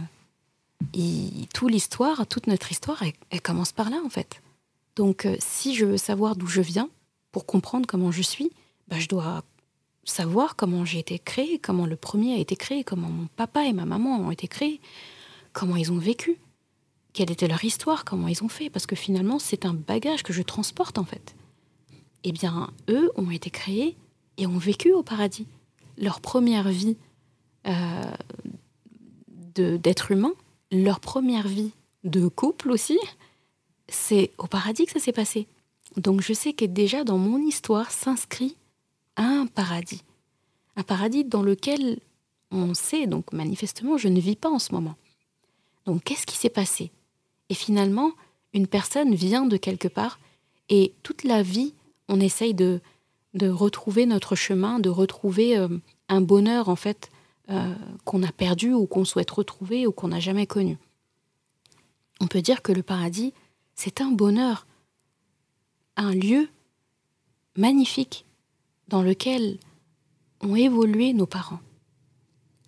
toute 1.53 1.71
l'histoire, 1.71 2.25
toute 2.27 2.47
notre 2.47 2.71
histoire, 2.71 3.03
commence 3.43 3.71
par 3.71 3.89
là, 3.89 4.01
en 4.05 4.09
fait. 4.09 4.41
Donc, 4.95 5.25
euh, 5.25 5.35
si 5.39 5.75
je 5.75 5.85
veux 5.85 5.97
savoir 5.97 6.35
d'où 6.35 6.47
je 6.47 6.61
viens, 6.61 6.89
pour 7.31 7.45
comprendre 7.45 7.87
comment 7.87 8.11
je 8.11 8.21
suis, 8.21 8.51
bah, 8.87 8.99
je 8.99 9.07
dois 9.07 9.43
savoir 10.03 10.55
comment 10.55 10.83
j'ai 10.83 10.99
été 10.99 11.19
créée, 11.19 11.59
comment 11.59 11.85
le 11.85 11.95
premier 11.95 12.35
a 12.35 12.37
été 12.37 12.55
créé, 12.55 12.83
comment 12.83 13.09
mon 13.09 13.27
papa 13.35 13.65
et 13.65 13.73
ma 13.73 13.85
maman 13.85 14.19
ont 14.19 14.31
été 14.31 14.47
créés, 14.47 14.81
comment 15.53 15.75
ils 15.75 15.91
ont 15.91 15.97
vécu, 15.97 16.37
quelle 17.13 17.31
était 17.31 17.47
leur 17.47 17.63
histoire, 17.63 18.03
comment 18.03 18.27
ils 18.27 18.43
ont 18.43 18.49
fait, 18.49 18.69
parce 18.69 18.85
que 18.85 18.95
finalement 18.95 19.37
c'est 19.37 19.65
un 19.65 19.73
bagage 19.73 20.23
que 20.23 20.33
je 20.33 20.41
transporte 20.41 20.97
en 20.97 21.05
fait. 21.05 21.35
Eh 22.23 22.31
bien, 22.31 22.71
eux 22.89 23.11
ont 23.15 23.31
été 23.31 23.49
créés 23.49 23.95
ont 24.47 24.57
vécu 24.57 24.91
au 24.91 25.03
paradis. 25.03 25.47
Leur 25.97 26.21
première 26.21 26.69
vie 26.69 26.97
euh, 27.67 28.11
d'être 29.55 30.11
humain, 30.11 30.33
leur 30.71 30.99
première 30.99 31.47
vie 31.47 31.71
de 32.03 32.27
couple 32.27 32.71
aussi, 32.71 32.97
c'est 33.87 34.31
au 34.37 34.47
paradis 34.47 34.85
que 34.85 34.91
ça 34.91 34.99
s'est 34.99 35.11
passé. 35.11 35.47
Donc 35.97 36.21
je 36.21 36.33
sais 36.33 36.53
que 36.53 36.65
déjà 36.65 37.03
dans 37.03 37.17
mon 37.17 37.39
histoire 37.39 37.91
s'inscrit 37.91 38.55
un 39.17 39.45
paradis. 39.45 40.03
Un 40.77 40.83
paradis 40.83 41.25
dans 41.25 41.43
lequel 41.43 41.99
on 42.49 42.73
sait, 42.73 43.07
donc 43.07 43.33
manifestement, 43.33 43.97
je 43.97 44.07
ne 44.07 44.19
vis 44.19 44.35
pas 44.35 44.49
en 44.49 44.59
ce 44.59 44.73
moment. 44.73 44.95
Donc 45.85 46.03
qu'est-ce 46.03 46.25
qui 46.25 46.37
s'est 46.37 46.49
passé? 46.49 46.91
Et 47.49 47.53
finalement, 47.53 48.13
une 48.53 48.67
personne 48.67 49.13
vient 49.13 49.45
de 49.45 49.57
quelque 49.57 49.87
part 49.87 50.19
et 50.69 50.93
toute 51.03 51.23
la 51.23 51.43
vie, 51.43 51.73
on 52.07 52.19
essaye 52.19 52.53
de, 52.53 52.79
de 53.33 53.49
retrouver 53.49 54.05
notre 54.05 54.35
chemin, 54.35 54.79
de 54.79 54.89
retrouver 54.89 55.57
euh, 55.57 55.67
un 56.09 56.21
bonheur 56.21 56.69
en 56.69 56.75
fait 56.75 57.09
euh, 57.49 57.73
qu'on 58.05 58.23
a 58.23 58.31
perdu 58.31 58.73
ou 58.73 58.85
qu'on 58.85 59.05
souhaite 59.05 59.31
retrouver 59.31 59.87
ou 59.87 59.91
qu'on 59.91 60.09
n'a 60.09 60.19
jamais 60.19 60.47
connu. 60.47 60.77
On 62.19 62.27
peut 62.27 62.41
dire 62.41 62.61
que 62.61 62.71
le 62.71 62.83
paradis, 62.83 63.33
c'est 63.75 64.01
un 64.01 64.11
bonheur, 64.11 64.67
un 65.95 66.13
lieu 66.13 66.49
magnifique 67.57 68.25
dans 68.87 69.01
lequel 69.01 69.57
ont 70.41 70.55
évolué 70.55 71.13
nos 71.13 71.25
parents. 71.25 71.59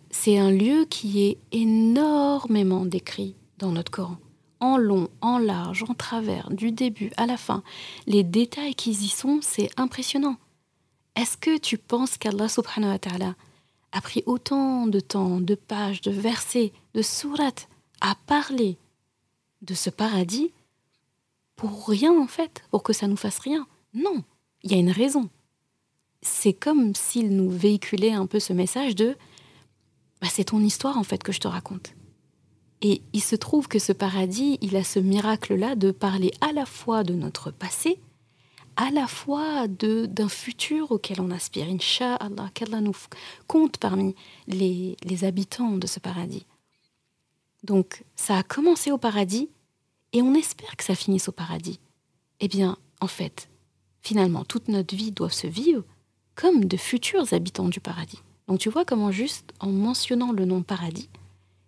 C'est 0.10 0.38
un 0.38 0.52
lieu 0.52 0.86
qui 0.90 1.24
est 1.24 1.38
énormément 1.52 2.86
décrit 2.86 3.36
dans 3.58 3.72
notre 3.72 3.92
Coran, 3.92 4.18
en 4.60 4.78
long, 4.78 5.10
en 5.22 5.38
large, 5.38 5.84
en 5.88 5.94
travers, 5.94 6.50
du 6.52 6.72
début 6.72 7.12
à 7.18 7.26
la 7.26 7.38
fin. 7.38 7.64
Les 8.08 8.24
détails 8.24 8.76
qui 8.76 8.92
y 8.92 9.08
sont, 9.08 9.40
c'est 9.42 9.70
impressionnant. 9.78 10.38
Est-ce 11.16 11.38
que 11.38 11.58
tu 11.58 11.78
penses 11.78 12.18
qu'Allah 12.18 12.50
subhanahu 12.50 12.92
wa 12.92 13.00
ta'ala 13.00 13.36
a 13.92 14.02
pris 14.02 14.24
autant 14.26 14.88
de 14.88 15.00
temps, 15.00 15.40
de 15.40 15.56
pages, 15.56 16.02
de 16.02 16.12
versets, 16.12 16.74
de 16.94 17.02
sourates 17.02 17.70
à 18.02 18.16
parler 18.28 18.78
de 19.62 19.74
ce 19.74 19.90
paradis 19.90 20.52
pour 21.56 21.88
rien 21.88 22.12
en 22.20 22.28
fait, 22.28 22.64
pour 22.72 22.84
que 22.84 22.94
ça 22.94 23.08
nous 23.08 23.16
fasse 23.16 23.40
rien? 23.40 23.68
Non, 23.94 24.24
il 24.64 24.72
y 24.72 24.76
a 24.76 24.80
une 24.80 24.92
raison 24.92 25.30
c'est 26.24 26.54
comme 26.54 26.96
s'il 26.96 27.36
nous 27.36 27.50
véhiculait 27.50 28.14
un 28.14 28.26
peu 28.26 28.40
ce 28.40 28.54
message 28.54 28.96
de 28.96 29.16
bah, 30.22 30.28
c'est 30.32 30.46
ton 30.46 30.62
histoire 30.62 30.98
en 30.98 31.04
fait 31.04 31.22
que 31.22 31.32
je 31.32 31.40
te 31.40 31.48
raconte. 31.48 31.94
Et 32.82 33.02
il 33.14 33.22
se 33.22 33.36
trouve 33.36 33.68
que 33.68 33.80
ce 33.80 33.94
paradis, 33.94 34.58
il 34.62 34.76
a 34.76 34.84
ce 34.84 35.00
miracle-là 35.00 35.76
de 35.76 35.92
parler 35.92 36.32
à 36.42 36.52
la 36.52 36.66
fois 36.66 37.04
de 37.04 37.14
notre 37.14 37.52
passé, 37.52 37.98
à 38.76 38.92
la 38.92 39.08
fois 39.08 39.68
d'un 39.68 40.30
futur 40.30 40.92
auquel 40.92 41.22
on 41.22 41.32
aspire. 41.32 41.68
Inch'Allah, 41.68 42.50
qu'Allah 42.54 42.82
nous 42.82 42.96
compte 43.48 43.78
parmi 43.78 44.16
les, 44.48 44.98
les 45.04 45.24
habitants 45.24 45.78
de 45.78 45.88
ce 45.88 46.00
paradis. 46.00 46.46
Donc, 47.64 48.04
ça 48.16 48.38
a 48.38 48.44
commencé 48.44 48.92
au 48.92 48.98
paradis 48.98 49.50
et 50.12 50.22
on 50.22 50.34
espère 50.36 50.76
que 50.76 50.84
ça 50.84 50.96
finisse 50.96 51.30
au 51.30 51.32
paradis. 51.32 51.80
Eh 52.40 52.48
bien, 52.48 52.78
en 53.00 53.08
fait, 53.08 53.50
finalement, 54.02 54.44
toute 54.44 54.68
notre 54.68 54.96
vie 54.96 55.12
doit 55.12 55.30
se 55.30 55.48
vivre 55.48 55.84
comme 56.36 56.66
de 56.66 56.78
futurs 56.78 57.34
habitants 57.34 57.70
du 57.70 57.80
paradis. 57.80 58.22
Donc 58.48 58.60
tu 58.60 58.70
vois 58.70 58.86
comment 58.86 59.12
juste 59.12 59.54
en 59.60 59.72
mentionnant 59.72 60.32
le 60.32 60.46
nom 60.46 60.62
paradis, 60.64 61.10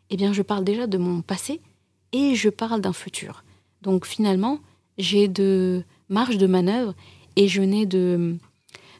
eh 0.09 0.17
bien 0.17 0.33
je 0.33 0.41
parle 0.41 0.63
déjà 0.63 0.88
de 0.88 0.97
mon 0.97 1.21
passé 1.21 1.62
et 2.12 2.35
je 2.35 2.50
parle 2.50 2.81
d'un 2.81 2.93
futur. 2.93 3.43
Donc 3.81 4.05
finalement, 4.05 4.59
j'ai 4.97 5.27
de 5.27 5.83
marge 6.09 6.38
de 6.38 6.47
manœuvre 6.47 6.93
et 7.35 7.47
je 7.47 7.62
n'ai 7.62 7.85
de, 7.85 8.38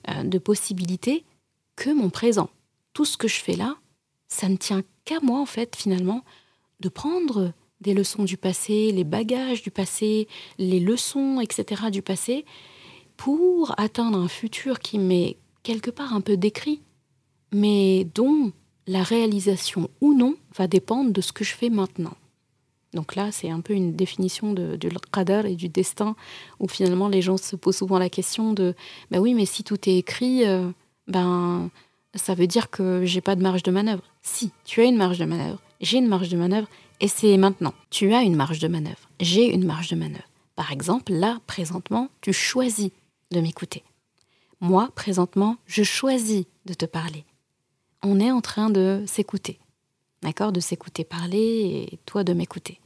euh, 0.10 0.24
de 0.24 0.38
possibilités 0.38 1.24
que 1.76 1.90
mon 1.90 2.10
présent. 2.10 2.50
Tout 2.94 3.06
ce 3.06 3.18
que 3.18 3.28
je 3.28 3.42
fais 3.42 3.56
là, 3.56 3.78
ça 4.28 4.50
ne 4.50 4.56
tient 4.56 4.84
qu'à 5.04 5.20
moi 5.22 5.40
en 5.40 5.46
fait 5.46 5.76
finalement 5.76 6.24
de 6.80 6.90
prendre 6.90 7.54
des 7.82 7.94
leçons 7.94 8.24
du 8.24 8.38
passé, 8.38 8.92
les 8.92 9.04
bagages 9.04 9.62
du 9.62 9.72
passé, 9.72 10.28
les 10.58 10.80
leçons, 10.80 11.40
etc. 11.42 11.90
du 11.92 12.02
passé, 12.02 12.46
pour 13.18 13.74
atteindre 13.78 14.18
un 14.18 14.28
futur 14.28 14.80
qui 14.80 14.98
m'est 14.98 15.38
quelque 15.64 15.92
part 15.92 16.14
un 16.14 16.22
peu 16.22 16.38
décrit, 16.38 16.82
mais 17.54 18.06
dont 18.16 18.52
la 18.88 19.04
réalisation 19.04 19.90
ou 20.02 20.14
non 20.14 20.36
va 20.56 20.68
dépendre 20.68 21.12
de 21.12 21.22
ce 21.22 21.32
que 21.32 21.44
je 21.44 21.56
fais 21.56 21.70
maintenant. 21.70 22.16
Donc 22.96 23.16
là, 23.16 23.32
c'est 23.32 23.50
un 23.50 23.60
peu 23.60 23.74
une 23.74 23.94
définition 23.94 24.54
du 24.54 24.90
qadar 25.12 25.46
et 25.46 25.56
du 25.56 25.68
destin, 25.68 26.16
où 26.60 26.68
finalement 26.68 27.10
les 27.10 27.22
gens 27.22 27.38
se 27.38 27.56
posent 27.56 27.78
souvent 27.78 28.00
la 28.00 28.10
question 28.10 28.54
de 28.54 28.74
ben 29.12 29.20
oui, 29.20 29.34
mais 29.34 29.46
si 29.46 29.64
tout 29.64 29.78
est 29.90 29.98
écrit, 29.98 30.46
euh, 30.46 30.70
ben 31.08 31.70
ça 32.16 32.34
veut 32.34 32.48
dire 32.48 32.70
que 32.70 33.04
j'ai 33.04 33.20
pas 33.20 33.36
de 33.36 33.44
marge 33.44 33.64
de 33.64 33.72
manœuvre. 33.72 34.04
Si, 34.22 34.52
tu 34.64 34.82
as 34.82 34.86
une 34.86 34.96
marge 34.96 35.20
de 35.20 35.26
manœuvre, 35.26 35.62
j'ai 35.82 35.98
une 35.98 36.08
marge 36.08 36.30
de 36.30 36.38
manœuvre, 36.38 36.70
et 37.02 37.10
c'est 37.10 37.36
maintenant. 37.36 37.74
Tu 37.90 38.14
as 38.14 38.24
une 38.24 38.36
marge 38.36 38.60
de 38.60 38.70
manœuvre, 38.70 39.10
j'ai 39.20 39.54
une 39.54 39.66
marge 39.66 39.90
de 39.90 39.98
manœuvre. 39.98 40.24
Par 40.56 40.72
exemple, 40.72 41.12
là, 41.12 41.40
présentement, 41.48 42.08
tu 42.22 42.32
choisis 42.32 42.92
de 43.32 43.42
m'écouter. 43.42 43.84
Moi, 44.62 44.90
présentement, 44.96 45.58
je 45.66 45.84
choisis 45.84 46.46
de 46.66 46.74
te 46.74 46.86
parler. 46.86 47.26
On 48.04 48.22
est 48.22 48.32
en 48.32 48.40
train 48.40 48.70
de 48.70 49.04
s'écouter. 49.06 49.60
D'accord? 50.22 50.54
De 50.54 50.62
s'écouter 50.62 51.04
parler 51.04 51.90
et 51.92 52.00
toi 52.06 52.24
de 52.24 52.34
m'écouter. 52.34 52.80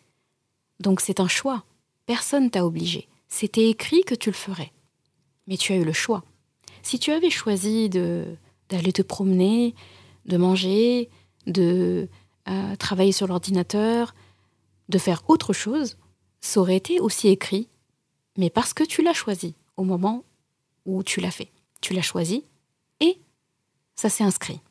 Donc 0.79 1.01
c'est 1.01 1.19
un 1.19 1.27
choix. 1.27 1.63
Personne 2.05 2.49
t'a 2.49 2.65
obligé. 2.65 3.07
C'était 3.27 3.69
écrit 3.69 4.03
que 4.03 4.15
tu 4.15 4.29
le 4.29 4.35
ferais. 4.35 4.71
Mais 5.47 5.57
tu 5.57 5.73
as 5.73 5.77
eu 5.77 5.83
le 5.83 5.93
choix. 5.93 6.23
Si 6.81 6.99
tu 6.99 7.11
avais 7.11 7.29
choisi 7.29 7.89
d'aller 7.89 8.93
te 8.93 9.01
promener, 9.01 9.75
de 10.25 10.37
manger, 10.37 11.09
de 11.45 12.07
euh, 12.47 12.75
travailler 12.75 13.11
sur 13.11 13.27
l'ordinateur, 13.27 14.13
de 14.87 14.97
faire 14.97 15.23
autre 15.27 15.53
chose, 15.53 15.97
ça 16.41 16.59
aurait 16.59 16.77
été 16.77 16.99
aussi 16.99 17.27
écrit, 17.27 17.67
mais 18.37 18.49
parce 18.49 18.73
que 18.73 18.83
tu 18.83 19.01
l'as 19.01 19.13
choisi 19.13 19.55
au 19.77 19.83
moment 19.83 20.23
où 20.85 21.03
tu 21.03 21.19
l'as 21.19 21.31
fait. 21.31 21.51
Tu 21.81 21.93
l'as 21.93 22.01
choisi 22.01 22.43
et 22.99 23.19
ça 23.95 24.09
s'est 24.09 24.23
inscrit. 24.23 24.61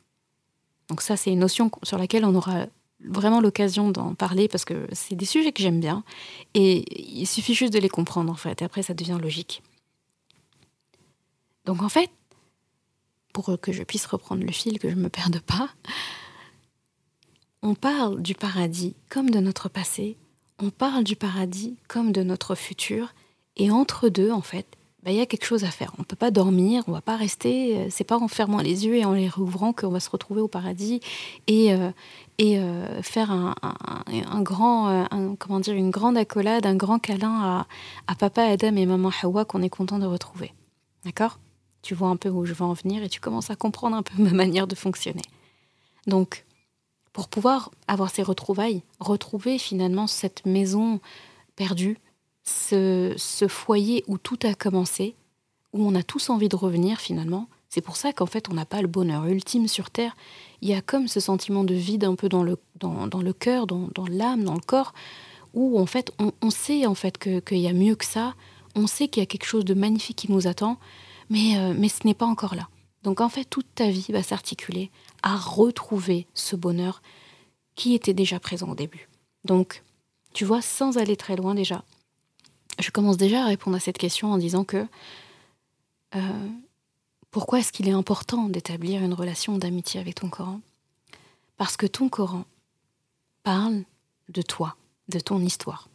Donc 0.89 1.03
ça, 1.03 1.17
c'est 1.17 1.31
une 1.31 1.41
notion 1.41 1.71
sur 1.83 1.99
laquelle 1.99 2.25
on 2.25 2.35
aura 2.35 2.67
vraiment 3.01 3.41
l'occasion 3.41 3.91
d'en 3.91 4.15
parler 4.15 4.49
parce 4.49 4.65
que 4.65 4.89
c'est 4.93 5.15
des 5.15 5.25
sujets 5.25 5.53
que 5.53 5.63
j'aime 5.63 5.81
bien 5.81 6.05
et 6.55 6.85
il 7.21 7.27
suffit 7.27 7.55
juste 7.55 7.73
de 7.73 7.79
les 7.79 7.89
comprendre 7.89 8.33
en 8.33 8.37
fait 8.37 8.63
et 8.63 8.65
après 8.65 8.83
ça 8.83 8.95
devient 8.95 9.19
logique. 9.21 9.63
Donc 11.65 11.83
en 11.83 11.89
fait, 11.89 12.11
pour 13.33 13.61
que 13.61 13.73
je 13.73 13.83
puisse 13.83 14.07
reprendre 14.07 14.43
le 14.43 14.53
fil, 14.53 14.79
que 14.79 14.89
je 14.89 14.95
ne 14.95 15.03
me 15.03 15.11
perde 15.11 15.41
pas, 15.41 15.69
on 17.63 17.75
parle 17.75 18.23
du 18.23 18.35
paradis 18.35 18.95
comme 19.11 19.31
de 19.31 19.41
notre 19.41 19.69
passé, 19.69 20.17
on 20.59 20.71
parle 20.71 21.05
du 21.05 21.15
paradis 21.15 21.77
comme 21.87 22.13
de 22.13 22.23
notre 22.23 22.55
futur 22.55 23.15
et 23.57 23.71
entre 23.71 24.09
deux 24.09 24.31
en 24.31 24.43
fait, 24.43 24.78
il 25.11 25.17
y 25.17 25.21
a 25.21 25.27
quelque 25.27 25.45
chose 25.45 25.65
à 25.65 25.71
faire. 25.71 25.93
On 25.99 26.03
ne 26.03 26.05
peut 26.05 26.17
pas 26.17 26.31
dormir, 26.31 26.83
on 26.87 26.93
va 26.93 27.01
pas 27.01 27.17
rester. 27.17 27.77
Euh, 27.77 27.87
c'est 27.91 28.05
pas 28.05 28.19
en 28.19 28.29
fermant 28.29 28.59
les 28.59 28.87
yeux 28.87 28.97
et 28.97 29.05
en 29.05 29.13
les 29.13 29.29
rouvrant 29.29 29.73
qu'on 29.73 29.91
va 29.91 30.01
se 30.01 30.11
retrouver 30.11 30.41
au 30.41 30.49
paradis 30.49 31.01
et, 31.47 31.73
euh, 31.73 31.91
et 32.39 32.59
euh, 32.59 33.03
faire 33.03 33.31
un, 33.31 33.55
grand, 34.43 35.07
comment 35.39 35.61
dire, 35.61 35.75
une 35.75 35.91
grande 35.91 36.17
accolade, 36.17 36.67
un 36.67 36.77
grand 36.77 36.99
câlin 36.99 37.67
à, 38.07 38.15
papa 38.15 38.43
Adam 38.43 38.77
et 38.77 38.87
maman 38.87 39.11
Hawa 39.23 39.45
qu'on 39.45 39.63
est 39.63 39.69
content 39.69 39.99
de 39.99 40.07
retrouver. 40.07 40.53
D'accord? 41.05 41.39
Tu 41.83 41.95
vois 41.95 42.09
un 42.09 42.17
peu 42.17 42.29
où 42.29 42.45
je 42.45 42.53
veux 42.53 42.65
en 42.65 42.73
venir 42.73 43.03
et 43.03 43.09
tu 43.09 43.21
commences 43.21 43.51
à 43.51 43.57
comprendre 43.57 43.97
un 43.97 44.03
peu 44.03 44.15
ma 44.23 44.31
manière 44.31 44.67
de 44.67 44.75
fonctionner. 44.75 45.23
Donc, 46.07 46.45
pour 47.13 47.29
pouvoir 47.29 47.71
avoir 47.89 48.11
ces 48.11 48.23
retrouvailles, 48.23 48.83
retrouver 49.01 49.59
finalement 49.59 50.07
cette 50.07 50.47
maison 50.47 51.01
perdue, 51.57 51.99
ce, 52.49 53.47
foyer 53.49 54.05
où 54.07 54.19
tout 54.19 54.39
a 54.43 54.55
commencé, 54.55 55.15
où 55.73 55.87
on 55.87 55.95
a 55.95 56.03
tous 56.03 56.31
envie 56.31 56.49
de 56.49 56.57
revenir 56.57 57.01
finalement. 57.01 57.49
C'est 57.69 57.81
pour 57.81 57.97
ça 57.97 58.13
qu'en 58.13 58.27
fait 58.27 58.49
on 58.49 58.55
n'a 58.55 58.65
pas 58.65 58.81
le 58.81 58.89
bonheur 58.89 59.27
ultime 59.27 59.69
sur 59.69 59.91
Terre. 59.91 60.17
Il 60.63 60.69
y 60.69 60.75
a 60.75 60.81
comme 60.81 61.09
ce 61.09 61.21
sentiment 61.21 61.65
de 61.65 61.75
vide 61.75 62.05
un 62.05 62.15
peu 62.15 62.29
dans 62.29 62.43
le, 62.43 62.57
dans, 62.77 63.07
dans 63.07 63.21
le 63.21 63.33
cœur, 63.33 63.67
dans, 63.67 63.89
dans 63.95 64.07
l'âme, 64.07 64.45
dans 64.45 64.55
le 64.55 64.61
corps, 64.61 64.95
où 65.55 65.79
en 65.79 65.87
fait 65.87 66.13
on, 66.19 66.51
sait 66.51 66.87
en 66.87 66.95
fait 66.95 67.19
qu'il 67.19 67.59
y 67.59 67.69
a 67.69 67.73
mieux 67.73 67.95
que 67.95 68.05
ça, 68.05 68.35
on 68.75 68.87
sait 68.87 69.09
qu'il 69.09 69.21
y 69.21 69.25
a 69.25 69.27
quelque 69.27 69.47
chose 69.47 69.65
de 69.65 69.75
magnifique 69.75 70.17
qui 70.17 70.33
nous 70.33 70.47
attend, 70.47 70.79
mais, 71.31 71.59
euh, 71.59 71.75
mais 71.77 71.89
ce 71.89 72.07
n'est 72.07 72.15
pas 72.15 72.27
encore 72.27 72.55
là. 72.55 72.69
Donc 73.03 73.21
en 73.21 73.29
fait 73.29 73.45
toute 73.45 73.67
ta 73.75 73.91
vie 73.91 74.07
va 74.11 74.23
s'articuler 74.23 74.91
à 75.23 75.37
retrouver 75.37 76.27
ce 76.35 76.57
bonheur 76.57 77.03
qui 77.75 77.95
était 77.95 78.15
déjà 78.15 78.41
présent 78.41 78.71
au 78.71 78.75
début. 78.75 79.09
Donc 79.45 79.83
tu 80.33 80.45
vois, 80.45 80.63
sans 80.63 80.99
aller 80.99 81.17
très 81.17 81.37
loin 81.37 81.55
déjà, 81.55 81.85
je 82.79 82.91
commence 82.91 83.17
déjà 83.17 83.43
à 83.43 83.47
répondre 83.47 83.77
à 83.77 83.81
cette 83.81 83.99
question 83.99 84.33
en 84.33 84.39
disant 84.39 84.65
que 84.65 84.87
euh, 86.15 86.49
pourquoi 87.31 87.59
est-ce 87.59 87.73
qu'il 87.73 87.89
est 87.89 87.93
important 87.93 88.49
d'établir 88.49 89.03
une 89.03 89.15
relation 89.15 89.59
d'amitié 89.59 90.01
avec 90.01 90.17
ton 90.17 90.29
Coran? 90.29 90.61
Parce 91.57 91.77
que 91.77 91.87
ton 91.87 92.09
Coran 92.09 92.45
parle 93.43 93.85
de 94.29 94.43
toi, 94.43 94.77
de 95.09 95.21
ton 95.21 95.41
histoire. 95.41 95.89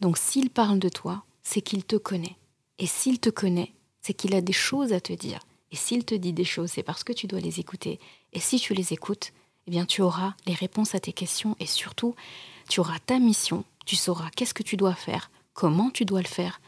Donc 0.00 0.18
s'il 0.18 0.50
parle 0.50 0.78
de 0.78 0.88
toi, 0.88 1.24
c'est 1.42 1.60
qu'il 1.60 1.84
te 1.84 1.96
connaît. 1.96 2.36
Et 2.78 2.86
s'il 2.86 3.20
te 3.20 3.30
connaît, 3.30 3.72
c'est 4.00 4.14
qu'il 4.14 4.34
a 4.34 4.40
des 4.40 4.52
choses 4.52 4.92
à 4.92 5.00
te 5.00 5.12
dire. 5.12 5.40
Et 5.70 5.76
s'il 5.76 6.04
te 6.04 6.14
dit 6.14 6.32
des 6.32 6.44
choses, 6.44 6.70
c'est 6.70 6.82
parce 6.82 7.04
que 7.04 7.12
tu 7.12 7.26
dois 7.26 7.40
les 7.40 7.60
écouter. 7.60 7.98
Et 8.32 8.40
si 8.40 8.58
tu 8.58 8.74
les 8.74 8.92
écoutes, 8.92 9.32
eh 9.66 9.70
bien 9.70 9.86
tu 9.86 10.02
auras 10.02 10.34
les 10.46 10.54
réponses 10.54 10.94
à 10.94 11.00
tes 11.00 11.12
questions 11.12 11.56
et 11.58 11.66
surtout, 11.66 12.14
tu 12.68 12.80
auras 12.80 12.98
ta 12.98 13.18
mission, 13.18 13.64
tu 13.86 13.96
sauras 13.96 14.30
qu'est-ce 14.30 14.54
que 14.54 14.62
tu 14.62 14.76
dois 14.76 14.94
faire 14.94 15.30
comment 15.54 15.90
tu 15.90 16.04
dois 16.04 16.20
le 16.20 16.28
faire, 16.28 16.60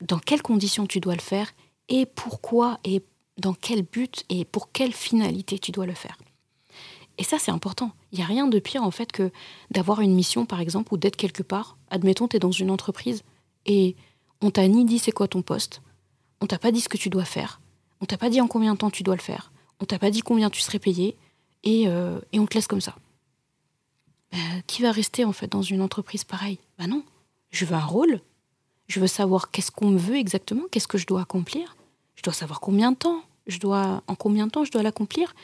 dans 0.00 0.18
quelles 0.18 0.42
conditions 0.42 0.86
tu 0.86 1.00
dois 1.00 1.14
le 1.14 1.20
faire, 1.20 1.52
et 1.88 2.06
pourquoi, 2.06 2.78
et 2.84 3.02
dans 3.36 3.54
quel 3.54 3.82
but, 3.82 4.24
et 4.28 4.44
pour 4.44 4.72
quelle 4.72 4.92
finalité 4.92 5.58
tu 5.58 5.72
dois 5.72 5.86
le 5.86 5.94
faire. 5.94 6.16
Et 7.18 7.24
ça, 7.24 7.38
c'est 7.38 7.50
important. 7.50 7.92
Il 8.12 8.18
n'y 8.18 8.24
a 8.24 8.28
rien 8.28 8.46
de 8.46 8.58
pire, 8.58 8.82
en 8.82 8.90
fait, 8.90 9.12
que 9.12 9.30
d'avoir 9.70 10.00
une 10.00 10.14
mission, 10.14 10.46
par 10.46 10.60
exemple, 10.60 10.94
ou 10.94 10.96
d'être 10.96 11.16
quelque 11.16 11.42
part. 11.42 11.76
Admettons, 11.90 12.26
tu 12.26 12.36
es 12.36 12.40
dans 12.40 12.50
une 12.50 12.70
entreprise 12.70 13.22
et 13.66 13.94
on 14.40 14.50
t'a 14.50 14.66
ni 14.66 14.84
dit 14.84 14.98
c'est 14.98 15.12
quoi 15.12 15.28
ton 15.28 15.42
poste, 15.42 15.80
on 16.40 16.46
t'a 16.46 16.58
pas 16.58 16.72
dit 16.72 16.80
ce 16.80 16.88
que 16.88 16.96
tu 16.96 17.08
dois 17.08 17.24
faire, 17.24 17.60
on 18.00 18.04
t'a 18.04 18.18
pas 18.18 18.30
dit 18.30 18.40
en 18.40 18.48
combien 18.48 18.74
de 18.74 18.78
temps 18.78 18.90
tu 18.90 19.02
dois 19.02 19.14
le 19.14 19.22
faire, 19.22 19.52
on 19.80 19.86
t'a 19.86 19.98
pas 19.98 20.10
dit 20.10 20.20
combien 20.20 20.50
tu 20.50 20.60
serais 20.60 20.78
payé, 20.78 21.16
et, 21.62 21.88
euh, 21.88 22.20
on 22.34 22.46
te 22.46 22.54
laisse 22.54 22.66
comme 22.66 22.80
ça. 22.80 22.96
Euh, 24.34 24.36
qui 24.66 24.82
va 24.82 24.92
rester, 24.92 25.24
en 25.24 25.32
fait, 25.32 25.46
dans 25.46 25.62
une 25.62 25.80
entreprise 25.80 26.24
pareille? 26.24 26.58
Bah 26.78 26.86
non. 26.86 27.04
Je 27.54 27.64
veux 27.64 27.76
un 27.76 27.86
rôle. 27.86 28.20
Je 28.88 28.98
veux 28.98 29.06
savoir 29.06 29.52
qu'est-ce 29.52 29.70
qu'on 29.70 29.90
me 29.90 29.98
veut 29.98 30.16
exactement, 30.16 30.64
qu'est-ce 30.72 30.88
que 30.88 30.98
je 30.98 31.06
dois 31.06 31.22
accomplir. 31.22 31.76
Je 32.16 32.22
dois 32.22 32.32
savoir 32.32 32.58
combien 32.58 32.90
de 32.90 32.96
temps, 32.96 33.22
je 33.46 33.58
dois, 33.60 34.02
en 34.08 34.16
combien 34.16 34.46
de 34.46 34.50
temps 34.50 34.64
je 34.64 34.72
dois 34.72 34.82
l'accomplir. 34.82 35.34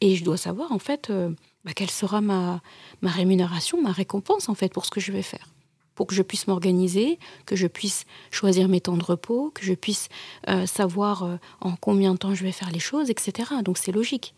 Et 0.00 0.14
je 0.14 0.22
dois 0.24 0.36
savoir, 0.36 0.70
en 0.70 0.78
fait, 0.78 1.10
euh, 1.10 1.30
bah, 1.64 1.72
quelle 1.74 1.90
sera 1.90 2.20
ma, 2.20 2.62
rémunération, 3.02 3.82
ma 3.82 3.90
récompense, 3.90 4.48
en 4.48 4.54
fait, 4.54 4.72
pour 4.72 4.84
ce 4.84 4.90
que 4.92 5.00
je 5.00 5.10
vais 5.10 5.22
faire. 5.22 5.48
Pour 5.96 6.06
que 6.06 6.14
je 6.14 6.22
puisse 6.22 6.46
m'organiser, 6.46 7.18
que 7.44 7.56
je 7.56 7.66
puisse 7.66 8.04
choisir 8.30 8.68
mes 8.68 8.80
temps 8.80 8.96
de 8.96 9.02
repos, 9.02 9.50
que 9.50 9.64
je 9.64 9.74
puisse 9.74 10.08
euh, 10.48 10.64
savoir 10.64 11.24
euh, 11.24 11.36
en 11.60 11.74
combien 11.74 12.12
de 12.12 12.18
temps 12.18 12.36
je 12.36 12.44
vais 12.44 12.52
faire 12.52 12.70
les 12.70 12.78
choses, 12.78 13.10
etc. 13.10 13.50
Donc 13.64 13.78
c'est 13.78 13.90
logique. 13.90 14.32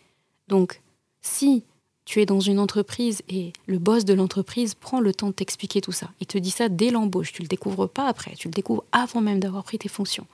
Donc, 0.49 0.81
si 1.21 1.65
tu 2.11 2.21
es 2.21 2.27
dans 2.27 2.41
une 2.41 2.59
entreprise 2.59 3.23
et 3.29 3.53
le 3.69 3.79
boss 3.79 4.05
de 4.05 4.15
l'entreprise 4.15 4.75
prend 4.75 4.99
le 4.99 5.15
temps 5.15 5.29
de 5.29 5.33
t'expliquer 5.33 5.81
tout 5.81 5.93
ça. 5.93 6.11
Il 6.19 6.27
te 6.27 6.39
dit 6.39 6.51
ça 6.51 6.69
dès 6.69 6.91
l'embauche, 6.91 7.33
tu 7.33 7.41
le 7.41 7.47
découvres 7.47 7.89
pas 7.89 8.09
après, 8.09 8.35
tu 8.35 8.49
le 8.49 8.53
découvres 8.53 8.83
avant 8.91 9.21
même 9.21 9.39
d'avoir 9.39 9.63
pris 9.63 9.79
tes 9.79 9.89
fonctions. 9.89 10.27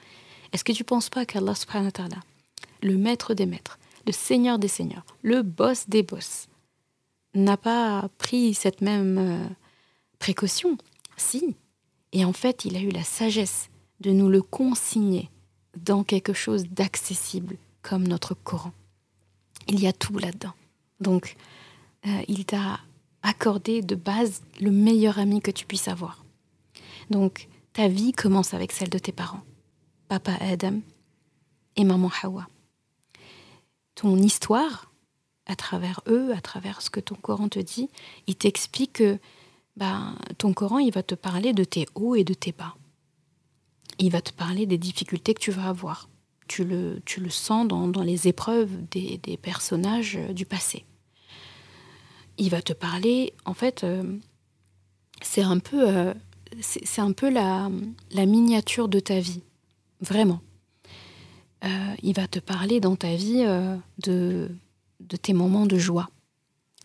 Est-ce 0.55 0.65
que 0.65 0.73
tu 0.73 0.85
penses 0.85 1.11
pas 1.11 1.27
qu'Allah 1.27 1.55
subhanahu 1.55 1.89
wa 1.89 1.93
ta'ala, 1.93 2.17
le 2.83 2.97
maître 2.97 3.35
des 3.35 3.45
maîtres, 3.45 3.79
le 4.07 4.13
seigneur 4.13 4.59
des 4.59 4.69
seigneurs, 4.69 5.05
le 5.23 5.43
boss 5.43 5.87
des 5.87 6.03
boss, 6.03 6.47
n'a 7.35 7.59
pas 7.59 8.09
pris 8.17 8.55
cette 8.55 8.81
même 8.81 9.19
euh, 9.19 9.47
précaution? 10.19 10.79
Si. 11.19 11.57
Et 12.13 12.25
en 12.25 12.33
fait, 12.33 12.65
il 12.65 12.79
a 12.79 12.81
eu 12.81 12.89
la 12.89 13.05
sagesse 13.05 13.69
de 14.01 14.13
nous 14.13 14.31
le 14.31 14.41
consigner 14.41 15.29
dans 15.77 16.05
quelque 16.05 16.33
chose 16.33 16.65
d'accessible 16.71 17.59
comme 17.83 18.09
notre 18.09 18.33
Coran. 18.33 18.73
Il 19.69 19.79
y 19.79 19.87
a 19.87 19.93
tout 19.93 20.17
là-dedans. 20.17 20.55
Donc, 21.01 21.37
euh, 22.07 22.23
il 22.29 22.45
t'a 22.45 22.81
accordé 23.23 23.83
de 23.83 23.95
base 23.95 24.43
le 24.61 24.71
meilleur 24.71 25.19
ami 25.19 25.41
que 25.41 25.51
tu 25.51 25.67
puisses 25.67 25.89
avoir. 25.89 26.25
Donc, 27.11 27.49
ta 27.73 27.89
vie 27.89 28.13
commence 28.13 28.55
avec 28.55 28.73
celle 28.73 28.89
de 28.89 28.99
tes 28.99 29.13
parents, 29.13 29.43
papa 30.09 30.33
Adam 30.41 30.81
et 31.77 31.85
maman 31.85 32.11
Hawa. 32.23 32.49
Ton 33.95 34.17
histoire, 34.19 34.93
à 35.47 35.57
travers 35.57 36.01
eux, 36.07 36.33
à 36.33 36.41
travers 36.41 36.83
ce 36.83 36.91
que 36.91 37.01
ton 37.01 37.15
Coran 37.15 37.49
te 37.49 37.59
dit, 37.59 37.89
il 38.27 38.37
t'explique 38.37 38.95
que 38.95 39.19
ben, 39.77 40.17
ton 40.39 40.53
Coran, 40.53 40.79
il 40.79 40.93
va 40.93 41.03
te 41.03 41.15
parler 41.15 41.53
de 41.53 41.65
tes 41.65 41.87
hauts 41.95 42.15
et 42.15 42.25
de 42.25 42.35
tes 42.35 42.53
bas. 42.53 42.75
Il 43.99 44.11
va 44.11 44.21
te 44.21 44.33
parler 44.33 44.67
des 44.67 44.79
difficultés 44.79 45.35
que 45.35 45.41
tu 45.41 45.51
vas 45.51 45.69
avoir. 45.69 46.09
Tu 46.49 46.65
le, 46.65 47.01
tu 47.05 47.21
le 47.21 47.31
sens 47.31 47.67
dans, 47.67 48.03
les 48.03 48.29
épreuves 48.29 48.71
des, 48.91 49.39
personnages 49.41 50.17
euh, 50.17 50.33
du 50.33 50.47
passé. 50.47 50.85
Il 52.39 52.51
va 52.51 52.63
te 52.63 52.73
parler, 52.73 53.33
en 53.45 53.55
fait, 53.55 53.85
euh, 53.85 54.19
c'est 55.23 55.43
un 55.43 55.59
peu, 55.59 55.89
euh, 55.89 56.15
la, 57.31 58.27
miniature 58.27 58.89
de 58.89 59.01
ta 59.01 59.21
vie, 59.21 59.43
vraiment. 60.01 60.41
il 62.03 62.15
va 62.15 62.29
te 62.29 62.39
parler 62.39 62.81
dans 62.81 62.97
ta 62.97 63.15
vie 63.15 63.45
de, 63.99 64.51
tes 65.23 65.33
moments 65.33 65.67
de 65.67 65.79
joie. 65.79 66.09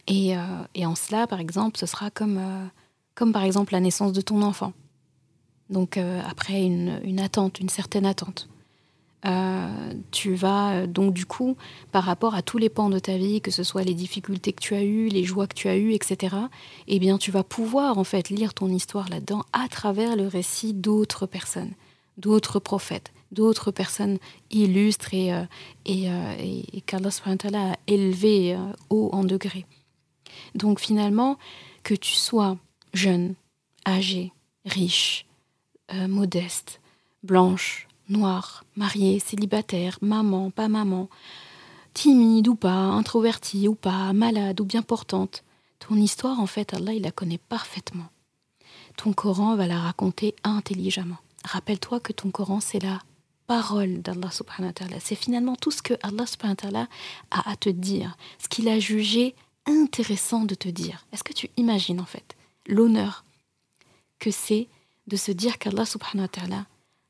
Et, 0.07 0.35
en 0.35 0.95
cela, 0.95 1.27
par 1.27 1.39
exemple, 1.39 1.77
ce 1.77 1.85
sera 1.85 2.09
comme 2.09 2.59
par 3.33 3.43
exemple 3.43 3.73
la 3.73 3.79
naissance 3.79 4.13
de 4.13 4.21
ton 4.21 4.41
enfant. 4.41 4.73
Donc 5.71 5.97
euh, 5.97 6.21
après 6.29 6.63
une, 6.63 7.19
attente, 7.19 7.59
une 7.59 7.69
certaine 7.69 8.05
attente. 8.05 8.49
Euh, 9.25 9.93
tu 10.09 10.33
vas 10.33 10.71
euh, 10.71 10.87
donc 10.87 11.13
du 11.13 11.25
coup, 11.25 11.55
par 11.91 12.03
rapport 12.03 12.33
à 12.33 12.41
tous 12.41 12.57
les 12.57 12.69
pans 12.69 12.89
de 12.89 12.99
ta 12.99 13.17
vie, 13.17 13.41
que 13.41 13.51
ce 13.51 13.63
soit 13.63 13.83
les 13.83 13.93
difficultés 13.93 14.51
que 14.51 14.61
tu 14.61 14.73
as 14.73 14.83
eues, 14.83 15.09
les 15.09 15.23
joies 15.23 15.47
que 15.47 15.53
tu 15.53 15.67
as 15.67 15.77
eues, 15.77 15.93
etc., 15.93 16.35
eh 16.87 16.99
bien 16.99 17.17
tu 17.17 17.29
vas 17.31 17.43
pouvoir 17.43 17.97
en 17.97 18.03
fait 18.03 18.29
lire 18.29 18.53
ton 18.53 18.69
histoire 18.69 19.09
là-dedans 19.09 19.43
à 19.53 19.67
travers 19.67 20.15
le 20.15 20.27
récit 20.27 20.73
d'autres 20.73 21.27
personnes, 21.27 21.71
d'autres 22.17 22.59
prophètes, 22.59 23.11
d'autres 23.31 23.71
personnes 23.71 24.17
illustres 24.49 25.13
et, 25.13 25.31
et, 25.85 26.07
et, 26.07 26.81
qu'Allah 26.81 27.09
a 27.53 27.75
élevé 27.87 28.57
haut 28.89 29.09
en 29.13 29.23
degré. 29.23 29.65
Donc 30.55 30.79
finalement, 30.79 31.37
que 31.83 31.93
tu 31.93 32.15
sois 32.15 32.57
jeune, 32.93 33.35
âgée, 33.87 34.31
riche, 34.65 35.25
euh, 35.93 36.07
modeste, 36.07 36.81
blanche, 37.23 37.87
noire, 38.11 38.63
mariée, 38.75 39.19
célibataire, 39.19 39.97
maman, 40.01 40.51
pas 40.51 40.67
maman, 40.67 41.09
timide 41.93 42.47
ou 42.47 42.55
pas, 42.55 42.69
introvertie 42.71 43.67
ou 43.67 43.75
pas, 43.75 44.13
malade 44.13 44.61
ou 44.61 44.65
bien 44.65 44.81
portante. 44.81 45.43
Ton 45.79 45.95
histoire, 45.95 46.39
en 46.39 46.45
fait, 46.45 46.73
Allah, 46.73 46.93
il 46.93 47.03
la 47.03 47.11
connaît 47.11 47.39
parfaitement. 47.39 48.07
Ton 48.97 49.13
Coran 49.13 49.55
va 49.55 49.67
la 49.67 49.79
raconter 49.79 50.35
intelligemment. 50.43 51.17
Rappelle-toi 51.43 51.99
que 51.99 52.13
ton 52.13 52.29
Coran, 52.29 52.59
c'est 52.59 52.83
la 52.83 52.99
parole 53.47 54.01
d'Allah 54.01 54.29
subhanahu 54.29 54.69
wa 54.69 54.73
ta'ala. 54.73 54.99
C'est 54.99 55.15
finalement 55.15 55.55
tout 55.55 55.71
ce 55.71 55.81
que 55.81 55.95
Allah 56.03 56.25
subhanahu 56.25 56.55
wa 56.57 56.61
ta'ala 56.61 56.87
a 57.31 57.49
à 57.49 57.55
te 57.55 57.69
dire, 57.69 58.15
ce 58.37 58.47
qu'il 58.47 58.69
a 58.69 58.79
jugé 58.79 59.35
intéressant 59.65 60.45
de 60.45 60.55
te 60.55 60.69
dire. 60.69 61.05
Est-ce 61.11 61.23
que 61.23 61.33
tu 61.33 61.49
imagines, 61.57 61.99
en 61.99 62.05
fait 62.05 62.35
l'honneur 62.67 63.25
que 64.19 64.31
c'est 64.31 64.67
de 65.07 65.15
se 65.15 65.31
dire 65.31 65.57
qu'Allah 65.57 65.85
subhanahu 65.85 66.25
wa 66.25 66.27
ta'ala 66.27 66.65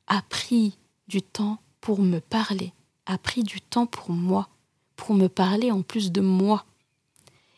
a 0.08 0.22
pris 0.24 0.78
du 1.12 1.22
temps 1.22 1.58
pour 1.82 2.00
me 2.02 2.20
parler, 2.20 2.72
a 3.06 3.18
pris 3.18 3.44
du 3.44 3.60
temps 3.60 3.86
pour 3.86 4.12
moi, 4.12 4.48
pour 4.96 5.14
me 5.14 5.28
parler 5.28 5.70
en 5.70 5.82
plus 5.82 6.12
de 6.12 6.22
moi. 6.22 6.66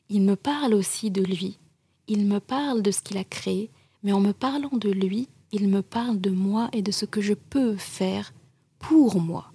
Il 0.09 0.23
me 0.23 0.35
parle 0.35 0.73
aussi 0.73 1.11
de 1.11 1.21
lui, 1.21 1.59
il 2.07 2.25
me 2.25 2.39
parle 2.39 2.81
de 2.81 2.89
ce 2.91 3.01
qu'il 3.01 3.17
a 3.17 3.23
créé, 3.23 3.69
mais 4.01 4.11
en 4.11 4.19
me 4.19 4.33
parlant 4.33 4.75
de 4.75 4.89
lui, 4.89 5.29
il 5.51 5.67
me 5.69 5.81
parle 5.81 6.19
de 6.19 6.31
moi 6.31 6.69
et 6.73 6.81
de 6.81 6.91
ce 6.91 7.05
que 7.05 7.21
je 7.21 7.35
peux 7.35 7.77
faire 7.77 8.33
pour 8.79 9.21
moi. 9.21 9.51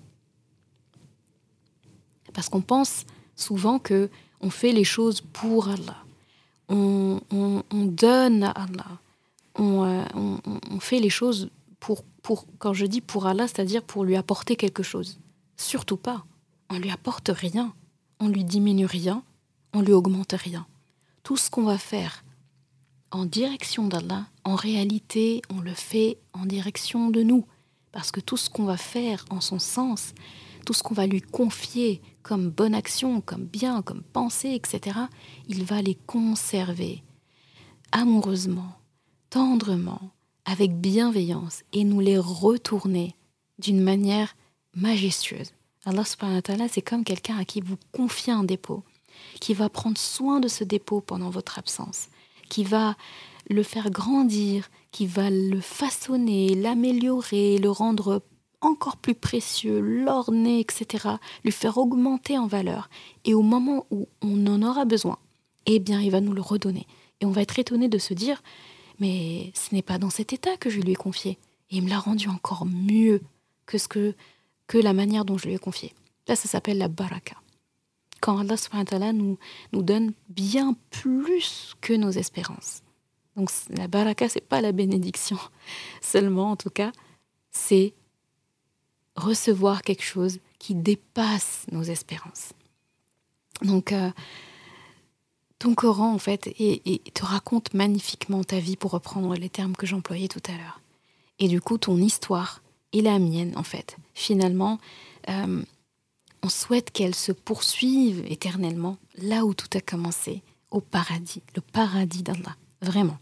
Parce 2.32 2.48
qu'on 2.48 2.62
pense 2.62 3.04
souvent 3.34 3.80
que 3.80 4.08
on 4.40 4.50
fait 4.50 4.72
les 4.72 4.84
choses 4.84 5.20
pour 5.20 5.68
Allah 5.68 6.04
on, 6.68 7.62
donne 7.72 8.44
à 8.44 8.50
Allah. 8.50 8.98
Euh, 9.60 10.04
on, 10.14 10.80
fait 10.80 11.00
les 11.00 11.10
choses 11.10 11.50
pour, 11.80 12.04
quand 12.58 12.72
je 12.74 12.86
dis 12.86 13.00
pour 13.00 13.26
Allah, 13.26 13.46
c'est-à-dire 13.46 13.82
pour 13.82 14.04
lui 14.04 14.16
apporter 14.16 14.56
quelque 14.56 14.82
chose. 14.82 15.18
Surtout 15.56 15.96
pas. 15.96 16.24
On 16.70 16.78
lui 16.78 16.90
apporte 16.90 17.30
rien. 17.32 17.72
On 18.20 18.28
lui 18.28 18.44
diminue 18.44 18.86
rien. 18.86 19.22
On 19.72 19.80
lui 19.80 19.92
augmente 19.92 20.32
rien. 20.32 20.66
Tout 21.22 21.36
ce 21.36 21.50
qu'on 21.50 21.64
va 21.64 21.78
faire 21.78 22.24
en 23.10 23.24
direction 23.24 23.86
d'Allah, 23.86 24.26
en 24.44 24.54
réalité, 24.54 25.40
on 25.50 25.60
le 25.60 25.72
fait 25.72 26.18
en 26.32 26.44
direction 26.44 27.10
de 27.10 27.22
nous. 27.22 27.46
Parce 27.92 28.10
que 28.10 28.20
tout 28.20 28.36
ce 28.36 28.50
qu'on 28.50 28.64
va 28.64 28.76
faire 28.76 29.24
en 29.30 29.40
son 29.40 29.58
sens, 29.58 30.12
tout 30.66 30.74
ce 30.74 30.82
qu'on 30.82 30.94
va 30.94 31.06
lui 31.06 31.22
confier 31.22 32.02
comme 32.22 32.50
bonne 32.50 32.74
action, 32.74 33.22
comme 33.22 33.44
bien, 33.44 33.80
comme 33.80 34.02
pensée, 34.02 34.50
etc., 34.50 34.98
il 35.48 35.64
va 35.64 35.80
les 35.80 35.94
conserver 35.94 37.02
amoureusement, 37.92 38.78
tendrement, 39.30 40.10
avec 40.48 40.80
bienveillance, 40.80 41.62
et 41.74 41.84
nous 41.84 42.00
les 42.00 42.16
retourner 42.16 43.14
d'une 43.58 43.82
manière 43.82 44.34
majestueuse. 44.74 45.52
Allah 45.84 46.04
subhanahu 46.04 46.40
wa 46.48 46.68
c'est 46.68 46.80
comme 46.80 47.04
quelqu'un 47.04 47.36
à 47.36 47.44
qui 47.44 47.60
vous 47.60 47.76
confiez 47.92 48.32
un 48.32 48.44
dépôt, 48.44 48.82
qui 49.40 49.52
va 49.52 49.68
prendre 49.68 49.98
soin 49.98 50.40
de 50.40 50.48
ce 50.48 50.64
dépôt 50.64 51.02
pendant 51.02 51.28
votre 51.28 51.58
absence, 51.58 52.08
qui 52.48 52.64
va 52.64 52.96
le 53.50 53.62
faire 53.62 53.90
grandir, 53.90 54.70
qui 54.90 55.06
va 55.06 55.28
le 55.28 55.60
façonner, 55.60 56.54
l'améliorer, 56.54 57.58
le 57.58 57.70
rendre 57.70 58.22
encore 58.62 58.96
plus 58.96 59.14
précieux, 59.14 59.80
l'orner, 59.80 60.60
etc., 60.60 61.08
lui 61.44 61.52
faire 61.52 61.76
augmenter 61.76 62.38
en 62.38 62.46
valeur. 62.46 62.88
Et 63.26 63.34
au 63.34 63.42
moment 63.42 63.86
où 63.90 64.08
on 64.22 64.46
en 64.46 64.62
aura 64.62 64.86
besoin, 64.86 65.18
eh 65.66 65.78
bien, 65.78 66.00
il 66.00 66.10
va 66.10 66.22
nous 66.22 66.32
le 66.32 66.40
redonner. 66.40 66.86
Et 67.20 67.26
on 67.26 67.30
va 67.32 67.42
être 67.42 67.58
étonné 67.58 67.88
de 67.88 67.98
se 67.98 68.14
dire, 68.14 68.42
mais 68.98 69.52
ce 69.54 69.74
n'est 69.74 69.82
pas 69.82 69.98
dans 69.98 70.10
cet 70.10 70.32
état 70.32 70.56
que 70.56 70.70
je 70.70 70.80
lui 70.80 70.92
ai 70.92 70.96
confié. 70.96 71.38
Et 71.70 71.76
il 71.76 71.84
me 71.84 71.88
l'a 71.88 71.98
rendu 71.98 72.28
encore 72.28 72.66
mieux 72.66 73.20
que, 73.66 73.78
ce 73.78 73.88
que, 73.88 74.14
que 74.66 74.78
la 74.78 74.92
manière 74.92 75.24
dont 75.24 75.38
je 75.38 75.46
lui 75.46 75.54
ai 75.54 75.58
confié. 75.58 75.94
Là, 76.26 76.36
ça 76.36 76.48
s'appelle 76.48 76.78
la 76.78 76.88
baraka. 76.88 77.36
Quand 78.20 78.38
Allah 78.38 78.56
subhanahu 78.56 79.12
nous, 79.12 79.38
nous 79.72 79.82
donne 79.82 80.12
bien 80.28 80.76
plus 80.90 81.74
que 81.80 81.92
nos 81.92 82.10
espérances. 82.10 82.82
Donc 83.36 83.50
la 83.70 83.86
baraka, 83.86 84.28
c'est 84.28 84.40
pas 84.40 84.60
la 84.60 84.72
bénédiction 84.72 85.38
seulement, 86.00 86.50
en 86.50 86.56
tout 86.56 86.70
cas, 86.70 86.92
c'est 87.50 87.94
recevoir 89.14 89.82
quelque 89.82 90.02
chose 90.02 90.40
qui 90.58 90.74
dépasse 90.74 91.66
nos 91.70 91.82
espérances. 91.82 92.52
Donc, 93.62 93.92
euh, 93.92 94.10
ton 95.58 95.74
Coran, 95.74 96.12
en 96.12 96.18
fait, 96.18 96.54
te 97.14 97.24
raconte 97.24 97.74
magnifiquement 97.74 98.44
ta 98.44 98.60
vie, 98.60 98.76
pour 98.76 98.92
reprendre 98.92 99.34
les 99.34 99.48
termes 99.48 99.76
que 99.76 99.86
j'employais 99.86 100.28
tout 100.28 100.42
à 100.48 100.52
l'heure. 100.52 100.80
Et 101.38 101.48
du 101.48 101.60
coup, 101.60 101.78
ton 101.78 101.98
histoire 101.98 102.62
et 102.92 103.02
la 103.02 103.18
mienne, 103.18 103.52
en 103.56 103.62
fait, 103.62 103.96
finalement, 104.14 104.78
euh, 105.28 105.62
on 106.42 106.48
souhaite 106.48 106.90
qu'elle 106.90 107.14
se 107.14 107.32
poursuive 107.32 108.24
éternellement 108.28 108.98
là 109.16 109.44
où 109.44 109.54
tout 109.54 109.68
a 109.76 109.80
commencé, 109.80 110.42
au 110.70 110.80
paradis, 110.80 111.42
le 111.56 111.60
paradis 111.60 112.22
d'Allah, 112.22 112.56
vraiment. 112.82 113.18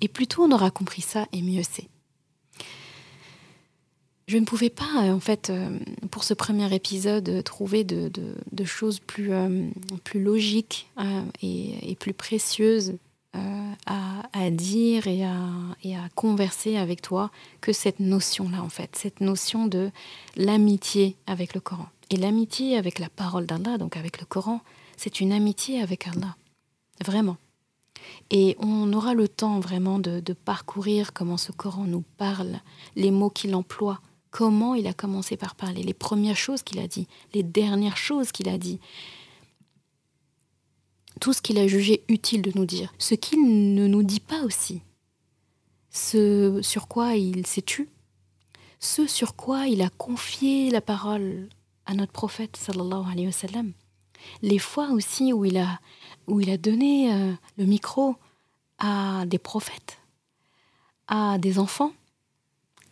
Et 0.00 0.08
plus 0.08 0.26
tôt 0.26 0.44
on 0.44 0.52
aura 0.52 0.70
compris 0.70 1.02
ça, 1.02 1.26
et 1.32 1.42
mieux 1.42 1.62
c'est 1.68 1.88
je 4.28 4.36
ne 4.36 4.44
pouvais 4.44 4.68
pas, 4.68 5.04
euh, 5.04 5.12
en 5.12 5.20
fait, 5.20 5.48
euh, 5.48 5.78
pour 6.10 6.22
ce 6.22 6.34
premier 6.34 6.72
épisode, 6.74 7.42
trouver 7.44 7.82
de, 7.82 8.12
choses 8.64 9.00
plus, 9.00 9.32
euh, 9.32 9.66
logiques 10.14 10.90
et, 11.42 11.96
plus 11.98 12.12
précieuses 12.12 12.94
à, 13.86 14.50
dire 14.50 15.06
et 15.06 15.24
à, 15.24 15.36
et 15.82 15.96
à 15.96 16.08
converser 16.14 16.76
avec 16.76 17.00
toi 17.02 17.30
que 17.60 17.72
cette 17.72 18.00
notion-là, 18.00 18.62
en 18.62 18.68
fait, 18.68 18.96
cette 18.96 19.20
notion 19.20 19.66
de 19.66 19.90
l'amitié 20.36 21.16
avec 21.26 21.54
le 21.54 21.60
Coran. 21.60 21.86
Et 22.10 22.16
l'amitié 22.16 22.76
avec 22.76 22.98
la 22.98 23.08
parole 23.08 23.46
d'Allah, 23.46 23.78
donc 23.78 23.96
avec 23.96 24.20
le 24.20 24.26
Coran, 24.26 24.60
c'est 24.96 25.20
une 25.20 25.32
amitié 25.32 25.80
avec 25.80 26.06
Allah. 26.06 26.36
Vraiment. 27.04 27.36
Et 28.30 28.56
on 28.60 28.92
aura 28.92 29.14
le 29.14 29.28
temps 29.28 29.60
vraiment 29.60 29.98
de, 29.98 30.20
de, 30.20 30.32
parcourir 30.32 31.12
comment 31.12 31.36
ce 31.36 31.52
Coran 31.52 31.84
nous 31.84 32.04
parle, 32.16 32.60
les 32.96 33.10
mots 33.10 33.30
qu'il 33.30 33.54
emploie, 33.54 34.00
comment 34.30 34.74
il 34.74 34.86
a 34.86 34.92
commencé 34.92 35.36
par 35.36 35.54
parler, 35.54 35.82
les 35.82 35.94
premières 35.94 36.36
choses 36.36 36.62
qu'il 36.62 36.78
a 36.78 36.88
dit, 36.88 37.06
les 37.34 37.42
dernières 37.42 37.96
choses 37.96 38.32
qu'il 38.32 38.48
a 38.48 38.58
dit, 38.58 38.80
tout 41.20 41.32
ce 41.32 41.42
qu'il 41.42 41.58
a 41.58 41.66
jugé 41.66 42.04
utile 42.08 42.42
de 42.42 42.52
nous 42.54 42.66
dire, 42.66 42.92
ce 42.98 43.14
qu'il 43.14 43.74
ne 43.74 43.86
nous 43.86 44.02
dit 44.02 44.20
pas 44.20 44.42
aussi, 44.42 44.82
ce 45.90 46.60
sur 46.62 46.88
quoi 46.88 47.14
il 47.14 47.46
s'est 47.46 47.62
tu, 47.62 47.88
ce 48.80 49.06
sur 49.06 49.34
quoi 49.34 49.66
il 49.66 49.82
a 49.82 49.88
confié 49.90 50.70
la 50.70 50.80
parole 50.80 51.48
à 51.86 51.94
notre 51.94 52.12
prophète 52.12 52.56
sallallahu 52.56 53.10
alayhi 53.10 53.26
wa 53.26 53.32
sallam, 53.32 53.72
les 54.42 54.58
fois 54.58 54.90
aussi 54.90 55.32
où 55.32 55.44
il 55.44 55.58
a, 55.58 55.78
donné 56.58 57.12
euh, 57.12 57.32
le 57.56 57.64
micro 57.64 58.16
à 58.78 59.24
des 59.26 59.38
prophètes, 59.38 59.98
à 61.08 61.38
des 61.38 61.58
enfants, 61.58 61.92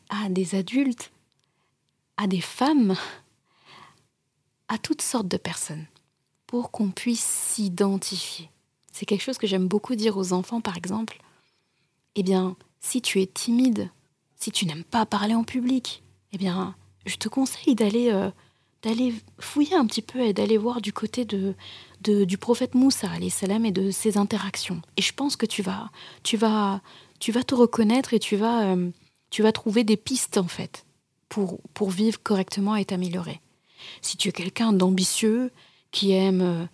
à 0.08 0.28
des 0.28 0.54
adultes, 0.54 1.12
à 2.16 2.26
des 2.26 2.40
femmes, 2.40 2.96
à 4.68 4.78
toutes 4.78 5.02
sortes 5.02 5.28
de 5.28 5.36
personnes, 5.36 5.86
pour 6.46 6.70
qu'on 6.70 6.90
puisse 6.90 7.24
s'identifier. 7.24 8.50
C'est 8.92 9.06
quelque 9.06 9.22
chose 9.22 9.38
que 9.38 9.46
j'aime 9.46 9.68
beaucoup 9.68 9.94
dire 9.94 10.16
aux 10.16 10.32
enfants, 10.32 10.60
par 10.60 10.76
exemple. 10.76 11.20
eh 12.14 12.22
bien, 12.22 12.56
si 12.80 13.02
tu 13.02 13.20
es 13.20 13.26
timide, 13.26 13.90
si 14.36 14.50
tu 14.50 14.64
n'aimes 14.66 14.84
pas 14.84 15.04
parler 15.04 15.34
en 15.34 15.44
public, 15.44 16.02
eh 16.32 16.38
bien, 16.38 16.74
je 17.04 17.16
te 17.16 17.28
conseille 17.28 17.74
d'aller 17.74 18.10
euh, 18.10 18.30
d'aller 18.82 19.14
fouiller 19.38 19.74
un 19.74 19.86
petit 19.86 20.02
peu 20.02 20.20
et 20.20 20.32
d'aller 20.32 20.56
voir 20.58 20.80
du 20.80 20.92
côté 20.92 21.24
de, 21.24 21.54
du 22.00 22.38
prophète 22.38 22.74
Moussa 22.74 23.08
salam 23.30 23.64
et 23.66 23.72
de 23.72 23.90
ses 23.90 24.16
interactions. 24.16 24.80
Et 24.96 25.02
je 25.02 25.12
pense 25.12 25.36
que 25.36 25.46
tu 25.46 25.62
vas 25.62 25.90
tu 26.22 26.36
vas 26.36 26.80
tu 27.18 27.32
vas 27.32 27.42
te 27.42 27.54
reconnaître 27.54 28.14
et 28.14 28.18
tu 28.20 28.36
vas 28.36 28.72
euh, 28.72 28.90
tu 29.30 29.42
vas 29.42 29.52
trouver 29.52 29.84
des 29.84 29.96
pistes 29.96 30.38
en 30.38 30.48
fait 30.48 30.85
pour 31.28 31.90
vivre 31.90 32.18
correctement 32.22 32.76
et 32.76 32.84
t'améliorer. 32.84 33.40
Si 34.02 34.16
tu 34.16 34.28
es 34.28 34.32
quelqu'un 34.32 34.72
d'ambitieux 34.72 35.50
qui 35.90 36.12
aime 36.12 36.68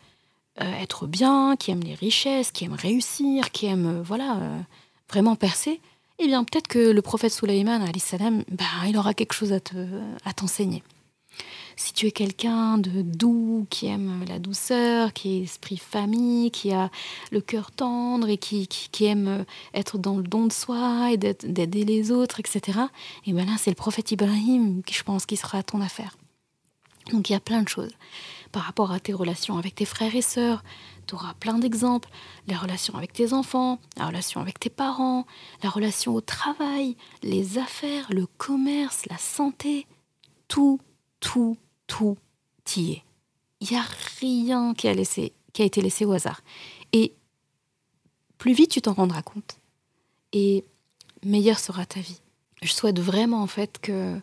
euh, 0.61 0.73
être 0.81 1.07
bien, 1.07 1.57
qui 1.57 1.71
aime 1.71 1.83
les 1.83 1.95
richesses, 1.95 2.51
qui 2.53 2.65
aime 2.65 2.75
réussir, 2.75 3.51
qui 3.51 3.67
aime 3.67 4.03
voilà 4.03 4.39
vraiment 5.11 5.37
percer, 5.37 5.81
eh 6.19 6.27
bien 6.27 6.45
peut-être 6.45 6.69
que 6.69 6.79
le 6.79 7.03
prophète 7.03 7.33
Sulaiman, 7.33 7.85
salam, 7.99 8.45
bah, 8.51 8.65
il 8.87 8.97
aura 8.97 9.15
quelque 9.15 9.33
chose 9.33 9.53
à 9.53 10.33
t'enseigner. 10.33 10.83
Si 11.83 11.93
tu 11.93 12.07
es 12.07 12.13
quelqu'un 12.13 12.79
de 12.79 13.03
doux, 13.03 13.67
qui 13.71 13.87
aime 13.87 14.25
la 14.29 14.39
douceur, 14.39 15.13
qui 15.13 15.39
est 15.39 15.43
esprit 15.43 15.77
famille, 15.77 16.51
qui 16.51 16.73
a 16.73 16.91
le 17.31 17.41
cœur 17.41 17.71
tendre 17.71 18.29
et 18.29 18.39
qui, 18.39 18.69
aime 19.05 19.45
être 19.75 19.99
dans 19.99 20.17
le 20.17 20.23
don 20.23 20.47
de 20.47 20.53
soi 20.53 21.11
et 21.13 21.17
d'aider 21.17 21.85
les 21.85 22.13
autres, 22.13 22.41
etc., 22.41 22.79
et 23.27 23.31
eh 23.31 23.33
bien 23.33 23.45
là, 23.45 23.57
c'est 23.59 23.71
le 23.71 23.77
prophète 23.77 24.13
Ibrahim 24.13 24.83
qui, 24.85 24.95
je 24.95 25.03
pense, 25.03 25.27
qui 25.27 25.37
sera 25.37 25.59
à 25.59 25.63
ton 25.63 25.81
affaire. 25.81 26.17
Donc 27.11 27.29
il 27.29 27.33
y 27.33 27.37
a 27.37 27.41
plein 27.41 27.63
de 27.63 27.69
choses 27.69 27.91
par 28.53 28.63
rapport 28.63 28.93
à 28.93 29.01
tes 29.01 29.13
relations 29.13 29.59
avec 29.59 29.75
tes 29.75 29.87
frères 29.87 30.15
et 30.15 30.23
sœurs, 30.23 30.63
tu 31.07 31.15
auras 31.15 31.35
plein 31.35 31.59
d'exemples. 31.59 32.09
Les 32.47 32.55
relations 32.55 32.95
avec 32.97 33.13
tes 33.13 33.33
enfants, 33.33 33.81
la 33.97 34.07
relation 34.07 34.41
avec 34.41 34.61
tes 34.61 34.71
parents, 34.71 35.27
la 35.63 35.71
relation 35.71 36.15
au 36.15 36.21
travail, 36.21 36.97
les 37.23 37.59
affaires, 37.59 38.07
le 38.11 38.27
commerce, 38.37 39.07
la 39.07 39.19
santé. 39.19 39.87
Tout, 40.49 40.79
tout, 41.19 41.57
tout 41.93 42.17
y 42.75 42.93
est. 42.93 43.03
Il 43.61 43.69
n'y 43.71 43.77
a 43.77 43.85
rien 44.21 44.73
qui 44.73 44.89
a, 44.89 44.95
laissé, 44.95 45.33
qui 45.53 45.61
a 45.61 45.67
été 45.67 45.83
laissé 45.83 46.07
au 46.07 46.13
hasard. 46.13 46.41
Et 46.93 47.13
plus 48.39 48.55
vite 48.55 48.71
tu 48.71 48.81
t'en 48.81 48.95
rendras 48.95 49.21
compte, 49.21 49.59
et 50.33 50.65
meilleure 51.23 51.59
sera 51.59 51.85
ta 51.85 52.01
vie. 52.01 52.21
Je 52.63 52.73
souhaite 52.73 52.99
vraiment 52.99 53.43
en 53.43 53.47
fait 53.47 53.79
que 53.79 54.19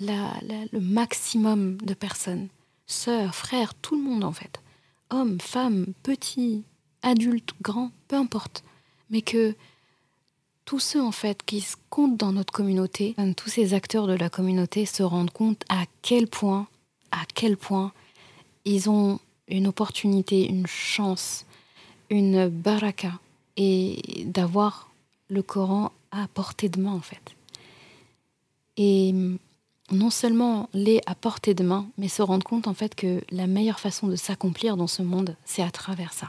le 0.00 0.78
maximum 0.78 1.76
de 1.78 1.94
personnes, 1.94 2.48
sœurs, 2.86 3.34
frères, 3.34 3.74
tout 3.74 3.96
le 3.96 4.02
monde 4.02 4.22
en 4.22 4.32
fait, 4.32 4.62
hommes, 5.10 5.40
femmes, 5.40 5.86
petits, 6.04 6.62
adultes, 7.02 7.52
grands, 7.60 7.90
peu 8.06 8.16
importe, 8.16 8.62
mais 9.10 9.22
que 9.22 9.56
tous 10.64 10.78
ceux 10.78 11.02
en 11.02 11.12
fait 11.12 11.42
qui 11.44 11.66
comptent 11.90 12.16
dans 12.16 12.32
notre 12.32 12.52
communauté, 12.52 13.16
tous 13.36 13.48
ces 13.48 13.74
acteurs 13.74 14.06
de 14.06 14.14
la 14.14 14.30
communauté 14.30 14.86
se 14.86 15.02
rendent 15.02 15.32
compte 15.32 15.64
à 15.68 15.84
quel 16.02 16.28
point, 16.28 16.68
à 17.10 17.24
quel 17.34 17.56
point 17.56 17.92
ils 18.64 18.90
ont 18.90 19.20
une 19.48 19.66
opportunité, 19.66 20.46
une 20.46 20.66
chance, 20.66 21.46
une 22.10 22.48
baraka 22.48 23.12
et 23.56 24.24
d'avoir 24.26 24.90
le 25.28 25.42
Coran 25.42 25.92
à 26.10 26.28
portée 26.28 26.68
de 26.68 26.80
main 26.80 26.92
en 26.92 27.00
fait. 27.00 27.34
Et 28.76 29.14
non 29.90 30.10
seulement 30.10 30.68
les 30.72 31.00
à 31.06 31.14
portée 31.14 31.54
de 31.54 31.64
main, 31.64 31.88
mais 31.96 32.08
se 32.08 32.22
rendre 32.22 32.44
compte 32.44 32.68
en 32.68 32.74
fait 32.74 32.94
que 32.94 33.22
la 33.30 33.46
meilleure 33.46 33.80
façon 33.80 34.06
de 34.06 34.16
s'accomplir 34.16 34.76
dans 34.76 34.86
ce 34.86 35.02
monde, 35.02 35.36
c'est 35.44 35.62
à 35.62 35.70
travers 35.70 36.12
ça. 36.12 36.28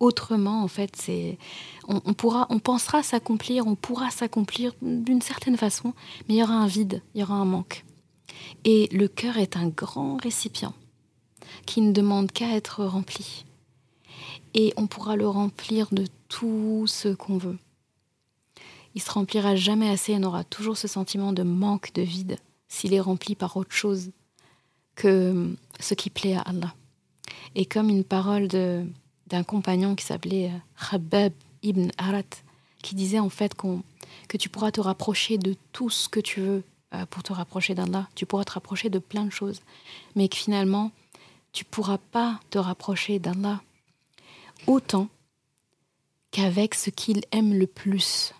Autrement, 0.00 0.62
en 0.62 0.68
fait, 0.68 0.94
c'est 0.94 1.38
on, 1.88 2.14
pourra, 2.14 2.46
on 2.50 2.60
pensera 2.60 3.02
s'accomplir, 3.02 3.66
on 3.66 3.74
pourra 3.74 4.10
s'accomplir 4.10 4.72
d'une 4.80 5.20
certaine 5.20 5.56
façon, 5.56 5.92
mais 6.28 6.36
il 6.36 6.38
y 6.38 6.42
aura 6.42 6.54
un 6.54 6.68
vide, 6.68 7.02
il 7.14 7.20
y 7.20 7.24
aura 7.24 7.34
un 7.34 7.44
manque. 7.44 7.84
Et 8.64 8.88
le 8.92 9.08
cœur 9.08 9.38
est 9.38 9.56
un 9.56 9.68
grand 9.68 10.16
récipient 10.16 10.74
qui 11.66 11.80
ne 11.80 11.92
demande 11.92 12.32
qu'à 12.32 12.54
être 12.54 12.84
rempli. 12.84 13.44
Et 14.54 14.72
on 14.76 14.86
pourra 14.86 15.16
le 15.16 15.28
remplir 15.28 15.88
de 15.92 16.06
tout 16.28 16.86
ce 16.86 17.08
qu'on 17.08 17.38
veut. 17.38 17.58
Il 18.94 19.02
se 19.02 19.10
remplira 19.10 19.54
jamais 19.54 19.88
assez, 19.88 20.14
on 20.14 20.22
aura 20.22 20.44
toujours 20.44 20.76
ce 20.76 20.88
sentiment 20.88 21.32
de 21.32 21.42
manque, 21.42 21.92
de 21.94 22.02
vide 22.02 22.38
s'il 22.68 22.94
est 22.94 23.00
rempli 23.00 23.34
par 23.34 23.56
autre 23.56 23.72
chose 23.72 24.10
que 24.94 25.54
ce 25.80 25.94
qui 25.94 26.10
plaît 26.10 26.34
à 26.34 26.40
Allah. 26.40 26.74
Et 27.54 27.64
comme 27.64 27.88
une 27.88 28.04
parole 28.04 28.48
d'un 28.48 29.42
compagnon 29.44 29.94
qui 29.94 30.04
s'appelait 30.04 30.50
euh, 30.50 30.58
Khabbab 30.90 31.32
ibn 31.62 31.88
Arat, 31.96 32.22
qui 32.82 32.94
disait 32.94 33.18
en 33.18 33.30
fait 33.30 33.54
que 34.28 34.36
tu 34.36 34.48
pourras 34.48 34.70
te 34.70 34.80
rapprocher 34.80 35.38
de 35.38 35.56
tout 35.72 35.90
ce 35.90 36.08
que 36.08 36.20
tu 36.20 36.40
veux 36.40 36.62
pour 37.10 37.22
te 37.22 37.32
rapprocher 37.32 37.74
d'Allah, 37.74 38.08
tu 38.14 38.26
pourras 38.26 38.44
te 38.44 38.52
rapprocher 38.52 38.90
de 38.90 38.98
plein 38.98 39.24
de 39.24 39.30
choses, 39.30 39.60
mais 40.16 40.28
que 40.28 40.36
finalement, 40.36 40.90
tu 41.52 41.64
pourras 41.64 41.98
pas 41.98 42.40
te 42.50 42.58
rapprocher 42.58 43.18
d'Allah 43.18 43.60
autant 44.66 45.08
qu'avec 46.30 46.74
ce 46.74 46.90
qu'il 46.90 47.22
aime 47.32 47.54
le 47.54 47.66
plus, 47.66 48.34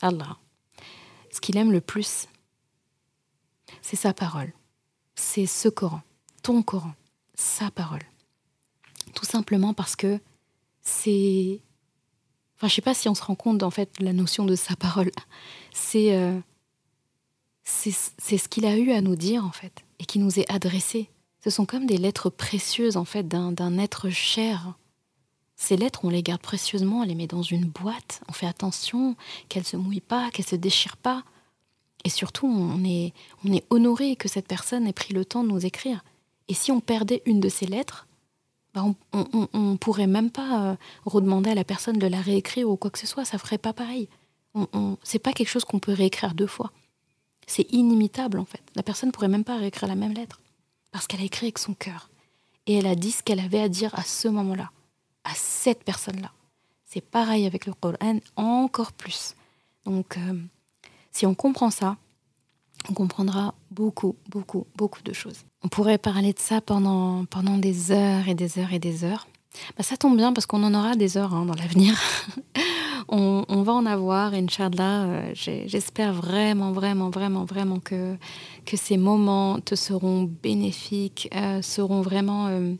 Allah. 0.00 0.36
Ce 1.30 1.40
qu'il 1.40 1.56
aime 1.56 1.72
le 1.72 1.80
plus, 1.80 2.28
c'est 3.80 3.96
sa 3.96 4.12
parole. 4.12 4.52
C'est 5.14 5.46
ce 5.46 5.68
Coran, 5.68 6.02
ton 6.42 6.62
Coran, 6.62 6.94
sa 7.34 7.70
parole. 7.70 8.02
Tout 9.14 9.24
simplement 9.24 9.74
parce 9.74 9.96
que 9.96 10.20
c'est... 10.82 11.60
Enfin, 12.56 12.68
je 12.68 12.74
sais 12.74 12.82
pas 12.82 12.94
si 12.94 13.08
on 13.08 13.14
se 13.14 13.22
rend 13.22 13.34
compte, 13.34 13.62
en 13.62 13.70
fait, 13.70 13.98
la 13.98 14.12
notion 14.12 14.44
de 14.44 14.54
sa 14.54 14.76
parole. 14.76 15.10
C'est... 15.72 16.16
Euh, 16.16 16.38
c'est 17.64 17.92
ce 18.38 18.48
qu'il 18.48 18.66
a 18.66 18.76
eu 18.76 18.90
à 18.92 19.00
nous 19.00 19.16
dire, 19.16 19.44
en 19.44 19.52
fait, 19.52 19.84
et 19.98 20.04
qui 20.04 20.18
nous 20.18 20.38
est 20.38 20.50
adressé. 20.50 21.08
Ce 21.42 21.50
sont 21.50 21.66
comme 21.66 21.86
des 21.86 21.98
lettres 21.98 22.30
précieuses, 22.30 22.96
en 22.96 23.04
fait, 23.04 23.26
d'un 23.26 23.78
être 23.78 24.10
cher. 24.10 24.74
Ces 25.56 25.76
lettres, 25.76 26.00
on 26.04 26.08
les 26.08 26.22
garde 26.22 26.40
précieusement, 26.40 27.00
on 27.00 27.04
les 27.04 27.14
met 27.14 27.26
dans 27.26 27.42
une 27.42 27.66
boîte, 27.66 28.20
on 28.28 28.32
fait 28.32 28.46
attention 28.46 29.16
qu'elles 29.48 29.64
se 29.64 29.76
mouillent 29.76 30.00
pas, 30.00 30.30
qu'elles 30.30 30.46
se 30.46 30.56
déchirent 30.56 30.96
pas. 30.96 31.22
Et 32.04 32.10
surtout, 32.10 32.46
on 32.46 32.82
est, 32.84 33.12
on 33.44 33.52
est 33.52 33.64
honoré 33.70 34.16
que 34.16 34.28
cette 34.28 34.48
personne 34.48 34.86
ait 34.86 34.92
pris 34.92 35.14
le 35.14 35.24
temps 35.24 35.44
de 35.44 35.48
nous 35.48 35.64
écrire. 35.64 36.02
Et 36.48 36.54
si 36.54 36.72
on 36.72 36.80
perdait 36.80 37.22
une 37.26 37.38
de 37.38 37.48
ces 37.48 37.66
lettres, 37.66 38.08
bah, 38.74 38.84
on 39.12 39.70
ne 39.72 39.76
pourrait 39.76 40.06
même 40.06 40.30
pas 40.30 40.70
euh, 40.70 40.76
redemander 41.04 41.50
à 41.50 41.54
la 41.54 41.64
personne 41.64 41.98
de 41.98 42.06
la 42.06 42.20
réécrire 42.20 42.68
ou 42.68 42.76
quoi 42.76 42.90
que 42.90 42.98
ce 42.98 43.06
soit, 43.06 43.24
ça 43.24 43.38
ferait 43.38 43.58
pas 43.58 43.72
pareil. 43.72 44.08
On, 44.54 44.96
c'est 45.02 45.18
pas 45.18 45.32
quelque 45.32 45.48
chose 45.48 45.64
qu'on 45.64 45.78
peut 45.78 45.92
réécrire 45.92 46.34
deux 46.34 46.46
fois. 46.46 46.72
C'est 47.46 47.70
inimitable 47.72 48.38
en 48.38 48.44
fait. 48.44 48.62
La 48.74 48.82
personne 48.82 49.12
pourrait 49.12 49.28
même 49.28 49.44
pas 49.44 49.56
réécrire 49.56 49.88
la 49.88 49.94
même 49.94 50.12
lettre 50.12 50.40
parce 50.90 51.06
qu'elle 51.06 51.20
a 51.20 51.24
écrit 51.24 51.46
avec 51.46 51.58
son 51.58 51.74
cœur 51.74 52.08
et 52.66 52.74
elle 52.74 52.86
a 52.86 52.94
dit 52.94 53.10
ce 53.10 53.22
qu'elle 53.22 53.40
avait 53.40 53.60
à 53.60 53.68
dire 53.68 53.94
à 53.98 54.02
ce 54.02 54.28
moment-là, 54.28 54.70
à 55.24 55.34
cette 55.34 55.84
personne-là. 55.84 56.32
C'est 56.84 57.00
pareil 57.00 57.46
avec 57.46 57.66
le 57.66 57.72
Coran, 57.72 58.18
encore 58.36 58.92
plus. 58.92 59.34
Donc 59.84 60.16
euh, 60.16 60.40
si 61.10 61.26
on 61.26 61.34
comprend 61.34 61.70
ça, 61.70 61.96
on 62.88 62.94
comprendra 62.94 63.54
beaucoup, 63.70 64.16
beaucoup, 64.28 64.66
beaucoup 64.76 65.02
de 65.02 65.12
choses. 65.12 65.44
On 65.62 65.68
pourrait 65.68 65.98
parler 65.98 66.32
de 66.32 66.38
ça 66.38 66.60
pendant, 66.60 67.24
pendant 67.26 67.58
des 67.58 67.92
heures 67.92 68.28
et 68.28 68.34
des 68.34 68.58
heures 68.58 68.72
et 68.72 68.78
des 68.78 69.04
heures. 69.04 69.26
Bah, 69.76 69.82
ça 69.82 69.96
tombe 69.96 70.16
bien 70.16 70.32
parce 70.32 70.46
qu'on 70.46 70.62
en 70.64 70.74
aura 70.74 70.96
des 70.96 71.16
heures 71.16 71.34
hein, 71.34 71.44
dans 71.44 71.54
l'avenir. 71.54 71.98
on, 73.08 73.62
va 73.62 73.72
en 73.72 73.86
avoir, 73.86 74.34
Inch'Allah. 74.34 75.04
Euh, 75.04 75.32
j'espère 75.34 76.12
vraiment, 76.12 76.72
vraiment, 76.72 77.10
vraiment, 77.10 77.44
vraiment 77.44 77.78
que, 77.78 78.16
ces 78.74 78.96
moments 78.96 79.60
te 79.60 79.74
seront 79.74 80.30
bénéfiques, 80.42 81.28
euh, 81.34 81.62
seront 81.62 82.00
vraiment 82.00 82.48
euh, 82.48 82.74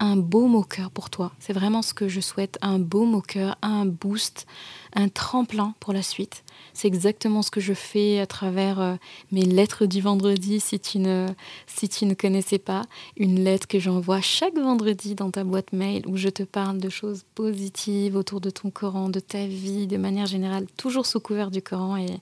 un 0.00 0.16
baume 0.16 0.54
au 0.54 0.62
cœur 0.62 0.90
pour 0.90 1.10
toi. 1.10 1.32
C'est 1.38 1.52
vraiment 1.52 1.82
ce 1.82 1.94
que 1.94 2.08
je 2.08 2.20
souhaite, 2.20 2.58
un 2.62 2.78
baume 2.78 3.14
au 3.14 3.20
cœur, 3.20 3.56
un 3.62 3.86
boost, 3.86 4.46
un 4.94 5.08
tremplin 5.08 5.74
pour 5.80 5.92
la 5.92 6.02
suite. 6.02 6.44
C'est 6.72 6.88
exactement 6.88 7.42
ce 7.42 7.50
que 7.50 7.60
je 7.60 7.72
fais 7.72 8.20
à 8.20 8.26
travers 8.26 8.80
euh, 8.80 8.94
mes 9.32 9.44
lettres 9.44 9.86
du 9.86 10.00
vendredi, 10.00 10.60
si 10.60 10.80
tu, 10.80 10.98
ne, 10.98 11.28
si 11.66 11.88
tu 11.88 12.06
ne 12.06 12.14
connaissais 12.14 12.58
pas. 12.58 12.82
Une 13.16 13.42
lettre 13.42 13.66
que 13.66 13.78
j'envoie 13.78 14.20
chaque 14.20 14.56
vendredi 14.56 15.14
dans 15.14 15.30
ta 15.30 15.44
boîte 15.44 15.72
mail 15.72 16.06
où 16.06 16.16
je 16.16 16.28
te 16.28 16.42
parle 16.42 16.78
de 16.78 16.88
choses 16.88 17.24
positives 17.34 18.16
autour 18.16 18.40
de 18.40 18.50
ton 18.50 18.70
Coran, 18.70 19.08
de 19.08 19.20
ta 19.20 19.46
vie, 19.46 19.86
de 19.86 19.96
manière 19.96 20.26
générale, 20.26 20.66
toujours 20.76 21.06
sous 21.06 21.20
couvert 21.20 21.50
du 21.50 21.62
Coran. 21.62 21.96
Et, 21.96 22.18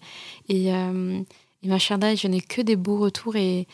et, 0.49 0.75
euh, 0.75 1.21
et 1.63 1.69
ma 1.69 1.79
chère 1.79 1.99
je 2.17 2.27
n'ai 2.27 2.41
que 2.41 2.61
des 2.61 2.75
beaux 2.75 2.99
retours 2.99 3.37
et, 3.37 3.69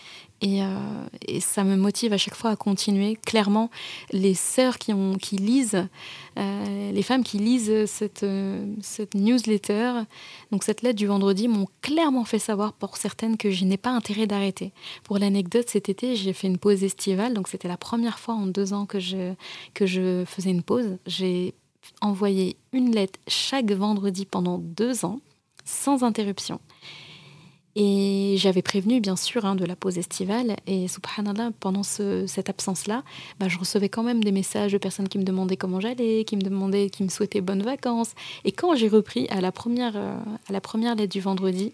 euh, 0.45 1.07
et, 1.27 1.41
ça 1.41 1.65
me 1.65 1.75
motive 1.75 2.13
à 2.13 2.19
chaque 2.19 2.35
fois 2.35 2.51
à 2.51 2.57
continuer. 2.57 3.17
Clairement, 3.17 3.71
les 4.13 4.35
sœurs 4.35 4.77
qui 4.79 5.37
lisent, 5.37 5.89
euh, 6.39 6.93
les 6.93 7.03
femmes 7.03 7.25
qui 7.25 7.39
lisent 7.39 7.87
cette, 7.87 8.25
euh, 8.25 8.67
cette 8.83 9.15
newsletter, 9.15 10.03
donc 10.53 10.65
cette 10.65 10.83
lettre 10.83 10.99
du 10.99 11.07
vendredi, 11.07 11.49
m'ont 11.49 11.69
clairement 11.81 12.25
fait 12.25 12.39
savoir 12.39 12.75
pour 12.75 12.99
certaines 12.99 13.39
que 13.39 13.51
je 13.51 13.65
n'ai 13.65 13.79
pas 13.79 13.91
intérêt 13.91 14.27
d'arrêter. 14.27 14.73
Pour 15.05 15.19
l'anecdote, 15.19 15.69
cet 15.69 15.89
été, 15.89 16.15
j'ai 16.15 16.35
fait 16.35 16.47
une 16.47 16.59
pause 16.59 16.85
estivale, 16.85 17.33
donc 17.33 17.49
c'était 17.49 17.69
la 17.69 17.79
première 17.79 18.19
fois 18.19 18.35
en 18.35 18.47
deux 18.47 18.75
ans 18.75 18.85
que 18.85 19.01
je, 19.01 19.33
que 19.73 19.87
je 19.87 20.25
faisais 20.27 20.51
une 20.51 20.63
pause. 20.63 20.99
J'ai 21.07 21.55
envoyé 22.03 22.57
une 22.73 22.93
lettre 22.93 23.19
chaque 23.29 23.73
vendredi 23.73 24.27
pendant 24.27 24.59
deux 24.59 25.07
ans, 25.07 25.21
sans 25.65 26.03
interruption. 26.05 26.61
Et 27.81 28.35
j'avais 28.39 28.61
prévenu, 28.61 29.01
bien 29.01 29.15
sûr, 29.15 29.45
hein, 29.45 29.55
de 29.55 29.65
la 29.65 29.77
pause 29.77 29.99
estivale. 29.99 30.57
Et 30.67 30.89
subhanallah, 30.89 31.53
pendant 31.61 31.85
cette 31.85 32.49
absence-là, 32.49 33.05
bah, 33.39 33.47
je 33.47 33.57
recevais 33.57 33.89
quand 33.89 34.03
même 34.03 34.25
des 34.25 34.33
messages 34.33 34.73
de 34.73 34.79
personnes 34.79 35.07
qui 35.07 35.17
me 35.17 35.23
demandaient 35.23 35.57
comment 35.57 35.79
j'allais, 35.79 36.25
qui 36.25 36.35
me 36.35 36.41
demandaient, 36.41 36.91
qui 36.91 37.05
me 37.05 37.09
souhaitaient 37.09 37.41
bonnes 37.41 37.63
vacances. 37.63 38.15
Et 38.45 38.51
quand 38.51 38.75
j'ai 38.75 38.89
repris 38.89 39.29
à 39.29 39.41
la 39.41 39.53
première, 39.53 39.97
euh, 39.97 40.17
à 40.49 40.53
la 40.53 40.61
première 40.61 40.97
lettre 40.97 41.13
du 41.13 41.21
vendredi, 41.21 41.71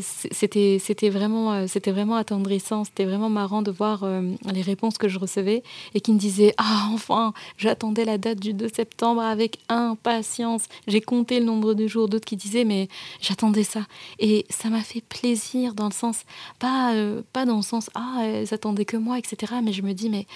c'était 0.00 1.10
vraiment 1.10 1.52
euh, 1.52 1.66
c'était 1.66 1.90
vraiment 1.90 2.16
attendrissant 2.16 2.84
c'était 2.84 3.04
vraiment 3.04 3.28
marrant 3.28 3.62
de 3.62 3.70
voir 3.70 4.02
euh, 4.02 4.22
les 4.52 4.62
réponses 4.62 4.98
que 4.98 5.08
je 5.08 5.18
recevais 5.18 5.62
et 5.94 6.00
qui 6.00 6.12
me 6.12 6.18
disaient 6.18 6.54
ah 6.58 6.88
enfin 6.92 7.32
j'attendais 7.56 8.04
la 8.04 8.18
date 8.18 8.40
du 8.40 8.52
2 8.52 8.68
septembre 8.68 9.22
avec 9.22 9.58
impatience 9.68 10.64
j'ai 10.86 11.00
compté 11.00 11.40
le 11.40 11.46
nombre 11.46 11.74
de 11.74 11.86
jours 11.86 12.08
d'autres 12.08 12.24
qui 12.24 12.36
disaient 12.36 12.64
mais 12.64 12.88
j'attendais 13.20 13.64
ça 13.64 13.80
et 14.18 14.46
ça 14.50 14.68
m'a 14.68 14.82
fait 14.82 15.02
plaisir 15.02 15.74
dans 15.74 15.86
le 15.86 15.92
sens 15.92 16.24
pas 16.58 16.94
euh, 16.94 17.22
dans 17.34 17.56
le 17.56 17.62
sens 17.62 17.90
ah 17.94 18.22
elles 18.22 18.52
attendaient 18.52 18.84
que 18.84 18.96
moi 18.96 19.18
etc 19.18 19.54
mais 19.62 19.72
je 19.72 19.82
me 19.82 19.92
dis 19.92 20.08
mais 20.08 20.26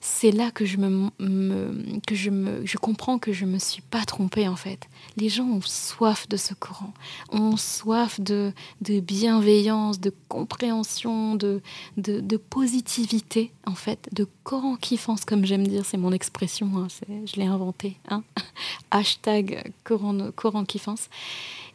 c'est 0.00 0.30
là 0.30 0.50
que 0.50 0.64
je 0.64 0.78
me, 0.78 1.10
que 2.06 2.14
je 2.14 2.30
me 2.30 2.64
je 2.64 2.78
comprends 2.78 3.18
que 3.18 3.32
je 3.32 3.44
me 3.44 3.58
suis 3.58 3.82
pas 3.82 4.04
trompée 4.04 4.48
en 4.48 4.56
fait. 4.56 4.88
Les 5.16 5.28
gens 5.28 5.44
ont 5.44 5.60
soif 5.60 6.26
de 6.28 6.38
ce 6.38 6.54
Coran, 6.54 6.94
ont 7.30 7.58
soif 7.58 8.18
de, 8.18 8.52
de 8.80 9.00
bienveillance, 9.00 10.00
de 10.00 10.12
compréhension, 10.28 11.34
de, 11.34 11.60
de, 11.98 12.36
positivité 12.38 13.52
en 13.66 13.74
fait, 13.74 14.08
de 14.12 14.26
Coran 14.42 14.76
kiffance 14.76 15.26
comme 15.26 15.44
j'aime 15.44 15.66
dire, 15.66 15.84
c'est 15.84 15.98
mon 15.98 16.12
expression, 16.12 16.70
hein, 16.76 16.88
je 17.26 17.36
l'ai 17.36 17.46
inventé, 17.46 17.98
hein 18.08 18.24
hashtag 18.90 19.70
Coran, 19.84 20.30
Coran 20.34 20.64
kiffance. 20.64 21.10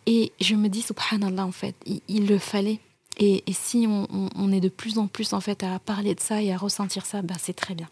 Et 0.07 0.31
je 0.41 0.55
me 0.55 0.67
dis 0.67 0.81
subhanallah 0.81 1.45
en 1.45 1.51
fait, 1.51 1.75
il, 2.07 2.27
le 2.27 2.37
fallait. 2.39 2.79
Et, 3.17 3.43
et 3.47 3.53
si 3.53 3.85
on, 3.87 4.07
on, 4.35 4.51
est 4.51 4.59
de 4.59 4.69
plus 4.69 4.97
en 4.97 5.07
plus 5.07 5.33
en 5.33 5.39
fait 5.39 5.63
à 5.63 5.79
parler 5.79 6.15
de 6.15 6.19
ça 6.19 6.41
et 6.41 6.51
à 6.51 6.57
ressentir 6.57 7.05
ça, 7.05 7.21
ben 7.21 7.35
c'est 7.39 7.53
très 7.53 7.75
bien. 7.75 7.89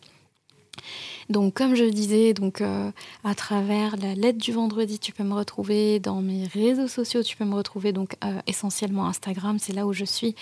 Donc, 1.30 1.54
comme 1.54 1.76
je 1.76 1.86
disais, 1.86 2.34
donc 2.34 2.62
euh, 2.62 2.92
à 3.24 3.36
travers 3.36 3.96
la 3.98 4.14
lettre 4.16 4.40
du 4.40 4.52
vendredi, 4.52 5.00
tu 5.00 5.12
peux 5.14 5.24
me 5.24 5.34
retrouver 5.34 6.00
dans 6.00 6.22
mes 6.22 6.46
réseaux 6.48 6.88
sociaux. 6.88 7.24
Tu 7.24 7.38
peux 7.38 7.46
me 7.46 7.56
retrouver 7.56 7.92
donc 7.92 8.16
euh, 8.24 8.40
essentiellement 8.48 9.08
Instagram. 9.08 9.58
C'est 9.60 9.74
là 9.74 9.86
où 9.86 9.94
je 9.94 10.06
suis 10.06 10.36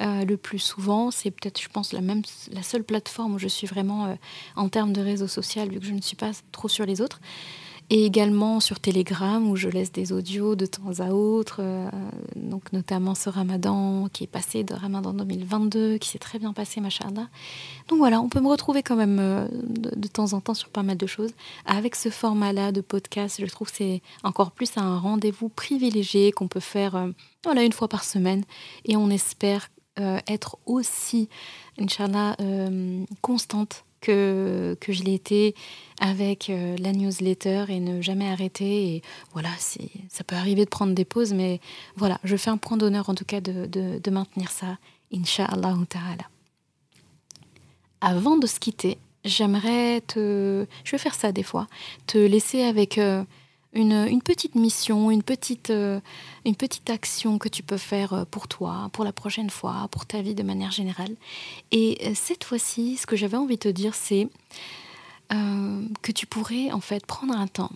euh, 0.00 0.24
le 0.24 0.36
plus 0.36 0.58
souvent. 0.58 1.10
C'est 1.10 1.30
peut-être, 1.30 1.60
je 1.60 1.68
pense, 1.68 1.92
la 1.92 2.00
même, 2.00 2.22
la 2.52 2.62
seule 2.62 2.84
plateforme 2.84 3.34
où 3.34 3.38
je 3.38 3.48
suis 3.48 3.66
vraiment 3.66 4.16
en 4.56 4.68
termes 4.68 4.92
de 4.92 5.00
réseau 5.00 5.26
social, 5.26 5.68
vu 5.70 5.80
que 5.80 5.86
je 5.86 5.92
ne 5.92 6.00
suis 6.00 6.16
pas 6.16 6.30
trop 6.52 6.68
sur 6.68 6.86
les 6.86 7.00
autres 7.00 7.20
et 7.90 8.04
également 8.04 8.60
sur 8.60 8.80
Telegram 8.80 9.48
où 9.48 9.56
je 9.56 9.68
laisse 9.68 9.92
des 9.92 10.12
audios 10.12 10.56
de 10.56 10.66
temps 10.66 11.00
à 11.00 11.10
autre, 11.10 11.60
euh, 11.60 11.88
donc 12.36 12.72
notamment 12.72 13.14
ce 13.14 13.30
Ramadan 13.30 14.08
qui 14.12 14.24
est 14.24 14.28
passé 14.28 14.62
de 14.62 14.74
Ramadan 14.74 15.14
2022, 15.14 15.96
qui 15.96 16.08
s'est 16.10 16.18
très 16.18 16.38
bien 16.38 16.52
passé, 16.52 16.80
machallah. 16.80 17.28
Donc 17.88 17.98
voilà, 17.98 18.20
on 18.20 18.28
peut 18.28 18.40
me 18.40 18.48
retrouver 18.48 18.82
quand 18.82 18.96
même 18.96 19.18
euh, 19.18 19.48
de, 19.50 20.08
temps 20.08 20.34
en 20.34 20.40
temps 20.40 20.54
sur 20.54 20.68
pas 20.68 20.82
mal 20.82 20.98
de 20.98 21.06
choses. 21.06 21.32
Avec 21.64 21.94
ce 21.94 22.10
format-là 22.10 22.72
de 22.72 22.82
podcast, 22.82 23.40
je 23.40 23.50
trouve 23.50 23.70
que 23.70 23.76
c'est 23.76 24.02
encore 24.22 24.50
plus 24.50 24.76
un 24.76 24.98
rendez-vous 24.98 25.48
privilégié 25.48 26.30
qu'on 26.32 26.48
peut 26.48 26.60
faire 26.60 26.94
euh, 26.94 27.08
voilà, 27.44 27.62
une 27.62 27.72
fois 27.72 27.88
par 27.88 28.04
semaine 28.04 28.44
et 28.84 28.96
on 28.96 29.08
espère 29.10 29.70
être 30.28 30.58
aussi, 30.64 31.28
Inch'Allah, 31.76 32.36
constante 33.20 33.84
que, 34.00 34.76
que 34.80 34.92
je 34.92 35.02
l'ai 35.02 35.14
été 35.14 35.54
avec 36.00 36.50
euh, 36.50 36.76
la 36.78 36.92
newsletter 36.92 37.64
et 37.68 37.80
ne 37.80 38.00
jamais 38.00 38.28
arrêter. 38.28 38.94
Et 38.94 39.02
voilà, 39.32 39.50
ça 39.58 40.24
peut 40.24 40.36
arriver 40.36 40.64
de 40.64 40.70
prendre 40.70 40.94
des 40.94 41.04
pauses, 41.04 41.32
mais 41.32 41.60
voilà, 41.96 42.18
je 42.24 42.36
fais 42.36 42.50
un 42.50 42.56
point 42.56 42.76
d'honneur 42.76 43.08
en 43.08 43.14
tout 43.14 43.24
cas 43.24 43.40
de, 43.40 43.66
de, 43.66 44.10
maintenir 44.10 44.50
ça, 44.50 44.78
Inch'Allah 45.12 45.74
ta'ala. 45.88 46.28
Avant 48.00 48.36
de 48.36 48.46
se 48.46 48.60
quitter, 48.60 48.98
j'aimerais 49.24 50.00
te. 50.02 50.66
Je 50.84 50.90
vais 50.92 50.98
faire 50.98 51.14
ça 51.14 51.32
des 51.32 51.42
fois, 51.42 51.66
te 52.06 52.18
laisser 52.18 52.62
avec. 52.62 52.98
Euh, 52.98 53.24
une, 53.72 54.22
petite 54.22 54.54
mission, 54.54 55.10
une 55.10 55.22
petite, 55.22 55.70
euh, 55.70 56.00
une 56.44 56.56
petite 56.56 56.88
action 56.90 57.38
que 57.38 57.48
tu 57.48 57.62
peux 57.62 57.76
faire 57.76 58.12
euh, 58.12 58.24
pour 58.24 58.48
toi, 58.48 58.88
pour 58.92 59.04
la 59.04 59.12
prochaine 59.12 59.50
fois, 59.50 59.88
pour 59.90 60.06
ta 60.06 60.22
vie 60.22 60.34
de 60.34 60.42
manière 60.42 60.70
générale. 60.70 61.14
Et 61.70 61.98
euh, 62.04 62.12
cette 62.14 62.44
fois-ci, 62.44 62.96
ce 62.96 63.06
que 63.06 63.16
j'avais 63.16 63.36
envie 63.36 63.56
de 63.56 63.60
te 63.60 63.68
dire, 63.68 63.94
c'est 63.94 64.28
que 65.30 66.10
tu 66.10 66.26
pourrais 66.26 66.72
en 66.72 66.80
fait 66.80 67.04
prendre 67.04 67.36
un 67.36 67.48
temps 67.48 67.72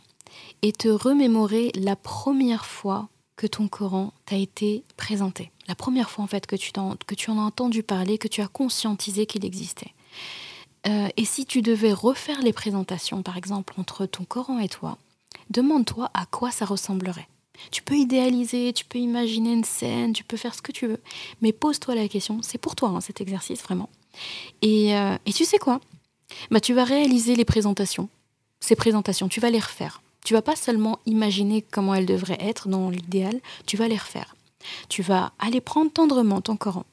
et 0.62 0.72
te 0.72 0.88
remémorer 0.88 1.70
la 1.74 1.96
première 1.96 2.64
fois 2.64 3.08
que 3.36 3.46
ton 3.46 3.68
Coran 3.68 4.14
t'a 4.24 4.36
été 4.36 4.84
présenté. 4.96 5.50
La 5.68 5.74
première 5.74 6.08
fois 6.08 6.24
en 6.24 6.26
fait 6.26 6.46
que 6.46 6.56
tu, 6.56 6.72
en, 6.78 6.96
que 7.06 7.14
tu 7.14 7.30
en 7.30 7.38
as 7.38 7.42
entendu 7.42 7.82
parler, 7.82 8.16
que 8.16 8.26
tu 8.26 8.40
as 8.40 8.48
conscientisé 8.48 9.26
qu'il 9.26 9.44
existait. 9.44 9.92
et 10.86 11.24
si 11.26 11.44
tu 11.44 11.60
devais 11.60 11.92
refaire 11.92 12.40
les 12.40 12.54
présentations, 12.54 13.22
par 13.22 13.36
exemple, 13.36 13.74
entre 13.76 14.06
ton 14.06 14.24
Coran 14.24 14.58
et 14.58 14.70
toi, 14.70 14.96
demande-toi 15.50 16.10
à 16.14 16.26
quoi 16.26 16.50
ça 16.50 16.64
ressemblerait. 16.64 17.28
Tu 17.70 17.82
peux 17.82 17.96
idéaliser, 17.96 18.72
tu 18.72 18.84
peux 18.84 18.98
imaginer 18.98 19.52
une 19.52 19.64
scène, 19.64 20.12
tu 20.12 20.24
peux 20.24 20.36
faire 20.36 20.54
ce 20.54 20.62
que 20.62 20.72
tu 20.72 20.86
veux, 20.86 21.00
mais 21.42 21.52
pose-toi 21.52 21.94
la 21.94 22.08
question, 22.08 22.40
c'est 22.42 22.58
pour 22.58 22.74
toi 22.74 22.88
hein, 22.88 23.00
cet 23.00 23.20
exercice 23.20 23.62
vraiment. 23.62 23.88
Et, 24.62 24.96
euh, 24.96 25.16
et 25.26 25.32
tu 25.32 25.44
sais 25.44 25.58
quoi? 25.58 25.80
Bah, 26.50 26.60
Tu 26.60 26.74
vas 26.74 26.84
réaliser 26.84 27.36
les 27.36 27.44
présentations, 27.44 28.08
ces 28.60 28.76
présentations, 28.76 29.28
tu 29.28 29.40
vas 29.40 29.50
les 29.50 29.60
refaire. 29.60 30.02
Tu 30.24 30.34
vas 30.34 30.42
pas 30.42 30.56
seulement 30.56 31.00
imaginer 31.04 31.62
comment 31.62 31.94
elles 31.94 32.06
devraient 32.06 32.38
être 32.40 32.68
dans 32.68 32.90
l'idéal, 32.90 33.40
tu 33.66 33.76
vas 33.76 33.88
les 33.88 33.96
refaire. 33.96 34.36
Tu 34.88 35.02
vas 35.02 35.32
aller 35.40 35.60
prendre 35.60 35.90
tendrement 35.90 36.40
ton 36.40 36.56
Coran 36.56 36.84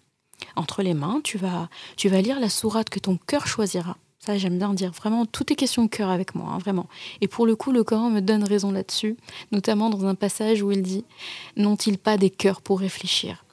entre 0.55 0.83
les 0.83 0.93
mains, 0.93 1.21
tu 1.23 1.37
vas, 1.37 1.69
tu 1.95 2.09
vas 2.09 2.21
lire 2.21 2.39
la 2.39 2.49
sourate 2.49 2.89
que 2.89 2.99
ton 2.99 3.17
cœur 3.27 3.47
choisira. 3.47 3.97
Ça, 4.19 4.37
j'aime 4.37 4.57
bien 4.57 4.73
dire 4.73 4.91
vraiment, 4.91 5.25
tout 5.25 5.51
est 5.51 5.55
question 5.55 5.83
de 5.83 5.89
cœur 5.89 6.09
avec 6.09 6.35
moi, 6.35 6.49
hein, 6.51 6.57
vraiment. 6.57 6.87
Et 7.21 7.29
pour 7.29 7.45
le 7.45 7.55
coup, 7.55 7.71
le 7.71 7.85
Coran 7.85 8.09
me 8.09 8.19
donne 8.19 8.43
raison 8.43 8.71
là-dessus, 8.71 9.15
notamment 9.53 9.89
dans 9.89 10.05
un 10.05 10.15
passage 10.15 10.61
où 10.61 10.71
il 10.71 10.83
dit 10.83 11.05
N'ont-ils 11.55 11.97
pas 11.97 12.17
des 12.17 12.29
cœurs 12.29 12.61
pour 12.61 12.81
réfléchir? 12.81 13.45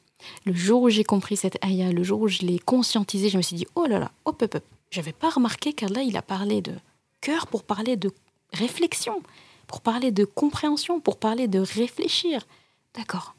Le 0.45 0.53
jour 0.53 0.83
où 0.83 0.89
j'ai 0.89 1.05
compris 1.05 1.37
cette 1.37 1.65
ayah, 1.65 1.93
le 1.93 2.03
jour 2.03 2.21
où 2.21 2.27
je 2.27 2.41
l'ai 2.41 2.59
conscientisé, 2.59 3.29
je 3.29 3.37
me 3.37 3.43
suis 3.43 3.55
dit 3.55 3.67
Oh 3.77 3.87
là 3.87 4.01
là, 4.01 4.11
hop, 4.25 4.43
hop, 4.43 4.57
hop. 4.57 4.65
J'avais 4.91 5.13
pas 5.13 5.31
remarqué 5.31 5.73
qu'Allah, 5.73 6.03
il 6.03 6.17
a 6.17 6.23
parlé 6.23 6.63
de 6.63 6.73
cœur 7.21 7.47
pour 7.47 7.63
parler 7.63 7.97
de 7.97 8.11
réflexion, 8.53 9.23
pour 9.69 9.81
parler 9.81 10.11
de 10.11 10.25
compréhension, 10.25 10.99
pour 10.99 11.19
parler 11.19 11.47
de 11.47 11.61
réfléchir. 11.61 12.45
D'accord 12.97 13.36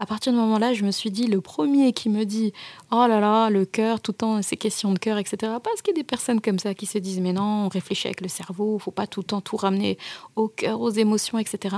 à 0.00 0.06
partir 0.06 0.32
du 0.32 0.38
moment-là, 0.38 0.72
je 0.72 0.82
me 0.82 0.90
suis 0.90 1.10
dit, 1.10 1.26
le 1.26 1.42
premier 1.42 1.92
qui 1.92 2.08
me 2.08 2.24
dit, 2.24 2.54
oh 2.90 3.04
là 3.06 3.20
là, 3.20 3.50
le 3.50 3.66
cœur, 3.66 4.00
tout 4.00 4.12
le 4.12 4.16
temps, 4.16 4.42
ces 4.42 4.56
questions 4.56 4.94
de 4.94 4.98
cœur, 4.98 5.18
etc. 5.18 5.36
Parce 5.62 5.82
qu'il 5.82 5.94
y 5.94 5.98
a 5.98 6.00
des 6.00 6.06
personnes 6.06 6.40
comme 6.40 6.58
ça 6.58 6.72
qui 6.72 6.86
se 6.86 6.96
disent, 6.96 7.20
mais 7.20 7.34
non, 7.34 7.66
on 7.66 7.68
réfléchit 7.68 8.08
avec 8.08 8.22
le 8.22 8.28
cerveau, 8.28 8.78
faut 8.78 8.92
pas 8.92 9.06
tout 9.06 9.20
le 9.20 9.26
temps 9.26 9.42
tout 9.42 9.58
ramener 9.58 9.98
au 10.36 10.48
cœur, 10.48 10.80
aux 10.80 10.88
émotions, 10.88 11.38
etc. 11.38 11.76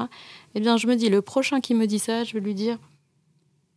Eh 0.54 0.60
bien, 0.60 0.76
je 0.76 0.86
me 0.86 0.94
dis, 0.94 1.08
le 1.08 1.20
prochain 1.20 1.60
qui 1.60 1.74
me 1.74 1.88
dit 1.88 1.98
ça, 1.98 2.22
je 2.22 2.32
vais 2.34 2.40
lui 2.40 2.54
dire, 2.54 2.78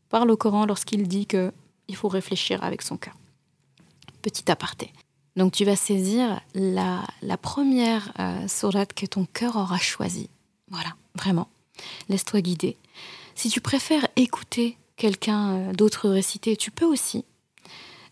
parle 0.10 0.30
au 0.30 0.38
Coran 0.38 0.68
lorsqu'il 0.68 1.08
dit 1.08 1.26
que 1.26 1.52
il 1.88 1.96
faut 1.96 2.08
réfléchir 2.08 2.64
avec 2.64 2.84
son 2.84 2.98
cœur. 2.98 3.16
Petit 4.22 4.52
aparté. 4.52 4.92
Donc, 5.36 5.54
tu 5.54 5.66
vas 5.66 5.76
saisir 5.76 6.40
la, 6.54 7.04
la 7.24 7.38
première 7.38 8.14
euh, 8.20 8.86
que 8.96 9.06
ton 9.08 9.26
cœur 9.26 9.56
aura 9.56 9.78
choisie. 9.80 10.30
Voilà, 10.70 10.96
vraiment. 11.16 11.48
Laisse-toi 12.10 12.42
guider. 12.42 12.78
Si 13.36 13.50
tu 13.50 13.62
préfères 13.62 14.08
écouter 14.16 14.78
quelqu'un 14.96 15.56
euh, 15.56 15.74
d'autre 15.74 16.10
réciter, 16.10 16.56
tu 16.56 16.72
peux 16.72 16.86
aussi. 16.86 17.26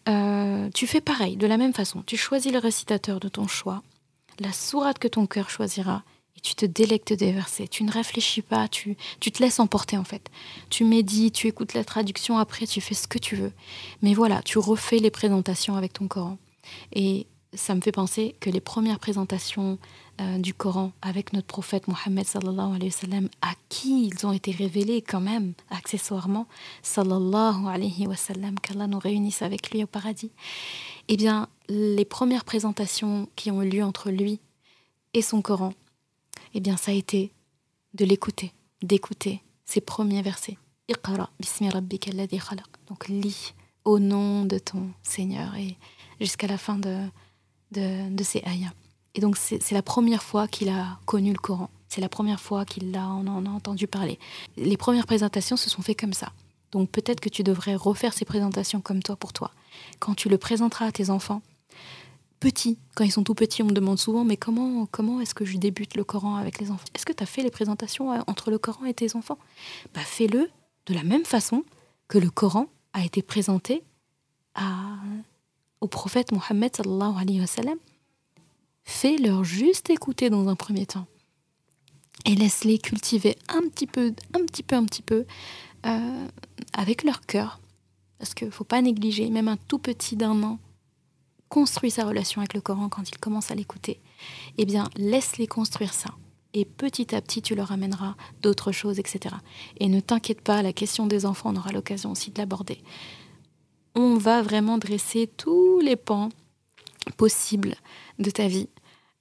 Euh, 0.09 0.69
tu 0.73 0.85
fais 0.85 1.01
pareil, 1.01 1.37
de 1.37 1.47
la 1.47 1.57
même 1.57 1.73
façon. 1.73 2.03
Tu 2.05 2.17
choisis 2.17 2.51
le 2.51 2.59
récitateur 2.59 3.19
de 3.21 3.29
ton 3.29 3.47
choix, 3.47 3.81
la 4.39 4.51
sourate 4.51 4.99
que 4.99 5.07
ton 5.07 5.25
cœur 5.25 5.49
choisira, 5.49 6.03
et 6.35 6.41
tu 6.41 6.55
te 6.55 6.65
délectes 6.65 7.13
des 7.13 7.31
versets. 7.31 7.69
Tu 7.69 7.85
ne 7.85 7.91
réfléchis 7.91 8.41
pas, 8.41 8.67
tu, 8.67 8.97
tu 9.21 9.31
te 9.31 9.41
laisses 9.41 9.61
emporter 9.61 9.97
en 9.97 10.03
fait. 10.03 10.29
Tu 10.69 10.83
médites, 10.83 11.35
tu 11.35 11.47
écoutes 11.47 11.73
la 11.73 11.85
traduction, 11.85 12.37
après 12.37 12.67
tu 12.67 12.81
fais 12.81 12.95
ce 12.95 13.07
que 13.07 13.19
tu 13.19 13.37
veux. 13.37 13.53
Mais 14.01 14.13
voilà, 14.13 14.41
tu 14.43 14.57
refais 14.57 14.97
les 14.97 15.11
présentations 15.11 15.75
avec 15.75 15.93
ton 15.93 16.07
Coran. 16.09 16.37
Et 16.91 17.27
ça 17.53 17.75
me 17.75 17.81
fait 17.81 17.91
penser 17.91 18.35
que 18.41 18.49
les 18.49 18.61
premières 18.61 18.99
présentations 18.99 19.77
euh, 20.21 20.37
du 20.37 20.53
Coran 20.53 20.91
avec 21.01 21.33
notre 21.33 21.47
prophète 21.47 21.87
Mohammed 21.87 22.25
à 23.41 23.53
qui 23.69 24.07
ils 24.07 24.25
ont 24.25 24.31
été 24.31 24.51
révélés 24.51 25.01
quand 25.01 25.21
même, 25.21 25.53
accessoirement, 25.69 26.47
sallallahu 26.81 27.67
alayhi 27.67 28.07
wa 28.07 28.15
qu'Allah 28.61 28.87
nous 28.87 28.99
réunisse 28.99 29.41
avec 29.41 29.71
lui 29.71 29.83
au 29.83 29.87
paradis, 29.87 30.31
eh 31.07 31.17
bien, 31.17 31.47
les 31.69 32.05
premières 32.05 32.45
présentations 32.45 33.27
qui 33.35 33.51
ont 33.51 33.61
eu 33.63 33.69
lieu 33.69 33.83
entre 33.83 34.11
lui 34.11 34.39
et 35.13 35.21
son 35.21 35.41
Coran, 35.41 35.73
eh 36.53 36.59
bien, 36.59 36.77
ça 36.77 36.91
a 36.91 36.95
été 36.95 37.31
de 37.93 38.05
l'écouter, 38.05 38.53
d'écouter 38.81 39.41
ses 39.65 39.81
premiers 39.81 40.21
versets. 40.21 40.57
Donc, 42.87 43.07
lis 43.07 43.53
au 43.85 43.99
nom 43.99 44.45
de 44.45 44.57
ton 44.57 44.89
Seigneur 45.01 45.55
et 45.55 45.75
jusqu'à 46.19 46.47
la 46.47 46.57
fin 46.57 46.77
de 46.77 47.07
de, 47.73 48.23
ces 48.23 48.41
ayats. 48.45 48.73
Et 49.15 49.21
donc 49.21 49.37
c'est 49.37 49.71
la 49.71 49.83
première 49.83 50.23
fois 50.23 50.47
qu'il 50.47 50.69
a 50.69 50.97
connu 51.05 51.31
le 51.31 51.37
Coran, 51.37 51.69
C'est 51.87 52.01
la 52.01 52.09
première 52.09 52.39
fois 52.39 52.65
qu'il 52.65 52.95
on 52.97 53.27
en 53.27 53.45
a 53.45 53.49
entendu 53.49 53.87
parler. 53.87 54.17
Les 54.57 54.77
premières 54.77 55.05
présentations 55.05 55.57
se 55.57 55.69
sont 55.69 55.81
faites 55.83 55.99
comme 55.99 56.13
ça. 56.13 56.31
Donc 56.71 56.89
peut-être 56.89 57.19
que 57.19 57.29
tu 57.29 57.43
devrais 57.43 57.75
refaire 57.75 58.13
ces 58.13 58.25
présentations 58.25 58.81
comme 58.81 59.03
toi 59.03 59.15
pour 59.15 59.31
toi. 59.31 59.51
Quand 59.99 60.15
tu 60.15 60.29
le 60.29 60.39
présenteras 60.39 60.87
à 60.87 60.91
tes 60.91 61.11
enfants, 61.11 61.43
petits, 62.39 62.77
quand 62.95 63.03
ils 63.03 63.11
sont 63.11 63.23
tout 63.23 63.35
petits, 63.35 63.61
on 63.61 63.67
me 63.67 63.71
demande 63.71 63.99
souvent, 63.99 64.25
mais 64.25 64.35
comment, 64.35 64.87
comment 64.87 65.21
est-ce 65.21 65.35
que 65.35 65.45
je 65.45 65.57
débute 65.57 65.95
le 65.95 66.03
Coran 66.03 66.35
avec 66.35 66.59
les 66.59 66.71
enfants? 66.71 66.87
Est-ce 66.95 67.05
que 67.05 67.13
tu 67.13 67.23
as 67.23 67.27
fait 67.27 67.43
les 67.43 67.51
présentations 67.51 68.11
euh, 68.11 68.19
entre 68.27 68.49
le 68.49 68.57
Coran 68.57 68.85
et 68.85 68.93
tes 68.93 69.15
enfants? 69.15 69.37
Bah, 69.93 70.01
Fais-le 70.01 70.49
de 70.87 70.93
la 70.93 71.03
même 71.03 71.23
façon 71.23 71.63
que 72.07 72.17
le 72.17 72.29
Coran 72.29 72.65
a 72.93 73.05
été 73.05 73.21
présenté 73.21 73.83
à, 74.55 74.97
au 75.79 75.87
prophète 75.87 76.31
Mohammed 76.31 76.75
sallallahu 76.75 77.21
alayhi 77.21 77.39
wa 77.39 77.47
sallam. 77.47 77.77
Fais-leur 78.83 79.43
juste 79.43 79.89
écouter 79.89 80.29
dans 80.29 80.47
un 80.47 80.55
premier 80.55 80.85
temps 80.85 81.07
et 82.25 82.35
laisse-les 82.35 82.77
cultiver 82.77 83.37
un 83.49 83.61
petit 83.69 83.87
peu, 83.87 84.13
un 84.33 84.45
petit 84.45 84.63
peu, 84.63 84.75
un 84.75 84.85
petit 84.85 85.01
peu 85.01 85.25
euh, 85.85 86.27
avec 86.73 87.03
leur 87.03 87.21
cœur. 87.21 87.59
Parce 88.17 88.33
qu'il 88.33 88.47
ne 88.47 88.51
faut 88.53 88.63
pas 88.63 88.81
négliger, 88.81 89.29
même 89.29 89.47
un 89.47 89.57
tout 89.57 89.79
petit 89.79 90.15
d'un 90.15 90.41
an 90.43 90.59
construit 91.49 91.91
sa 91.91 92.05
relation 92.05 92.41
avec 92.41 92.53
le 92.53 92.61
Coran 92.61 92.89
quand 92.89 93.09
il 93.09 93.17
commence 93.17 93.51
à 93.51 93.55
l'écouter. 93.55 93.99
Eh 94.57 94.65
bien, 94.65 94.89
laisse-les 94.95 95.47
construire 95.47 95.93
ça. 95.93 96.09
Et 96.53 96.65
petit 96.65 97.13
à 97.13 97.21
petit, 97.21 97.41
tu 97.41 97.53
leur 97.53 97.71
amèneras 97.71 98.15
d'autres 98.41 98.71
choses, 98.71 98.99
etc. 98.99 99.35
Et 99.79 99.87
ne 99.87 99.99
t'inquiète 99.99 100.41
pas, 100.41 100.61
la 100.61 100.73
question 100.73 101.05
des 101.05 101.25
enfants, 101.25 101.51
on 101.53 101.57
aura 101.57 101.71
l'occasion 101.71 102.11
aussi 102.11 102.31
de 102.31 102.39
l'aborder. 102.39 102.81
On 103.95 104.15
va 104.15 104.41
vraiment 104.41 104.77
dresser 104.77 105.27
tous 105.37 105.79
les 105.79 105.95
pans 105.95 106.29
possibles 107.17 107.75
de 108.19 108.29
ta 108.29 108.47
vie 108.47 108.69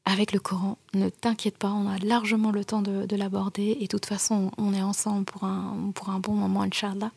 avec 0.05 0.33
le 0.33 0.41
Coran. 0.41 0.79
Ne 0.95 1.09
t'inquiète 1.09 1.59
pas, 1.59 1.71
on 1.71 1.89
a 1.89 1.99
largement 1.99 2.51
le 2.51 2.65
temps 2.65 2.83
de, 2.83 3.17
l'aborder. 3.17 3.77
Et 3.81 3.85
de 3.85 3.87
toute 3.87 4.07
façon, 4.07 4.51
on 4.59 4.75
est 4.75 4.83
ensemble 4.83 5.25
pour 5.25 5.45
un, 5.45 6.21
bon 6.21 6.33
moment, 6.33 6.63
Inch'Allah. 6.63 7.11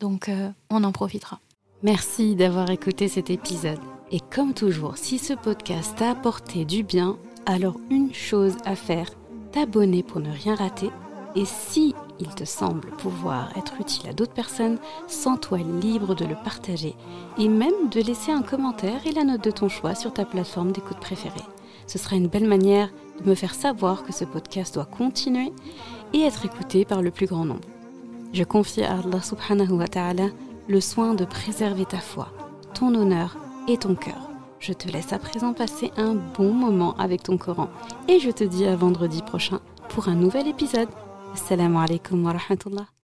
Donc, 0.00 0.28
euh, 0.28 0.50
on 0.70 0.84
en 0.84 0.92
profitera. 0.92 1.40
Merci 1.82 2.34
d'avoir 2.34 2.70
écouté 2.70 3.08
cet 3.08 3.30
épisode. 3.30 3.80
Et 4.10 4.20
comme 4.20 4.54
toujours, 4.54 4.96
si 4.96 5.18
ce 5.18 5.34
podcast 5.34 5.96
t'a 5.96 6.10
apporté 6.10 6.64
du 6.64 6.82
bien, 6.82 7.16
alors 7.46 7.76
une 7.90 8.12
chose 8.12 8.56
à 8.64 8.76
faire, 8.76 9.10
t'abonner 9.52 10.02
pour 10.02 10.20
ne 10.20 10.30
rien 10.30 10.54
rater. 10.54 10.90
Et 11.36 11.44
si 11.44 11.94
il 12.18 12.34
te 12.34 12.44
semble 12.44 12.90
pouvoir 12.90 13.56
être 13.56 13.80
utile 13.80 14.10
à 14.10 14.12
d'autres 14.12 14.34
personnes, 14.34 14.78
sens-toi 15.06 15.58
libre 15.80 16.14
de 16.14 16.24
le 16.24 16.34
partager 16.34 16.94
et 17.38 17.48
même 17.48 17.88
de 17.90 18.00
laisser 18.00 18.32
un 18.32 18.42
commentaire 18.42 19.06
et 19.06 19.12
la 19.12 19.24
note 19.24 19.44
de 19.44 19.50
ton 19.50 19.68
choix 19.68 19.94
sur 19.94 20.12
ta 20.12 20.24
plateforme 20.24 20.72
d'écoute 20.72 20.98
préférée. 20.98 21.40
Ce 21.90 21.98
sera 21.98 22.14
une 22.14 22.28
belle 22.28 22.46
manière 22.46 22.88
de 23.20 23.28
me 23.28 23.34
faire 23.34 23.52
savoir 23.52 24.04
que 24.04 24.12
ce 24.12 24.24
podcast 24.24 24.74
doit 24.74 24.84
continuer 24.84 25.52
et 26.12 26.20
être 26.20 26.44
écouté 26.44 26.84
par 26.84 27.02
le 27.02 27.10
plus 27.10 27.26
grand 27.26 27.44
nombre. 27.44 27.66
Je 28.32 28.44
confie 28.44 28.84
à 28.84 29.00
Allah 29.00 29.20
subhanahu 29.20 29.72
wa 29.72 29.88
ta'ala 29.88 30.28
le 30.68 30.80
soin 30.80 31.14
de 31.14 31.24
préserver 31.24 31.86
ta 31.86 31.98
foi, 31.98 32.28
ton 32.74 32.94
honneur 32.94 33.36
et 33.66 33.76
ton 33.76 33.96
cœur. 33.96 34.30
Je 34.60 34.72
te 34.72 34.86
laisse 34.86 35.12
à 35.12 35.18
présent 35.18 35.52
passer 35.52 35.90
un 35.96 36.14
bon 36.14 36.52
moment 36.52 36.94
avec 36.96 37.24
ton 37.24 37.36
Coran 37.36 37.68
et 38.06 38.20
je 38.20 38.30
te 38.30 38.44
dis 38.44 38.66
à 38.66 38.76
vendredi 38.76 39.20
prochain 39.22 39.58
pour 39.88 40.06
un 40.06 40.14
nouvel 40.14 40.46
épisode. 40.46 40.90
Assalamu 41.34 41.78
alaikum 41.78 42.24
wa 42.24 42.34
rahmatullah. 42.34 42.99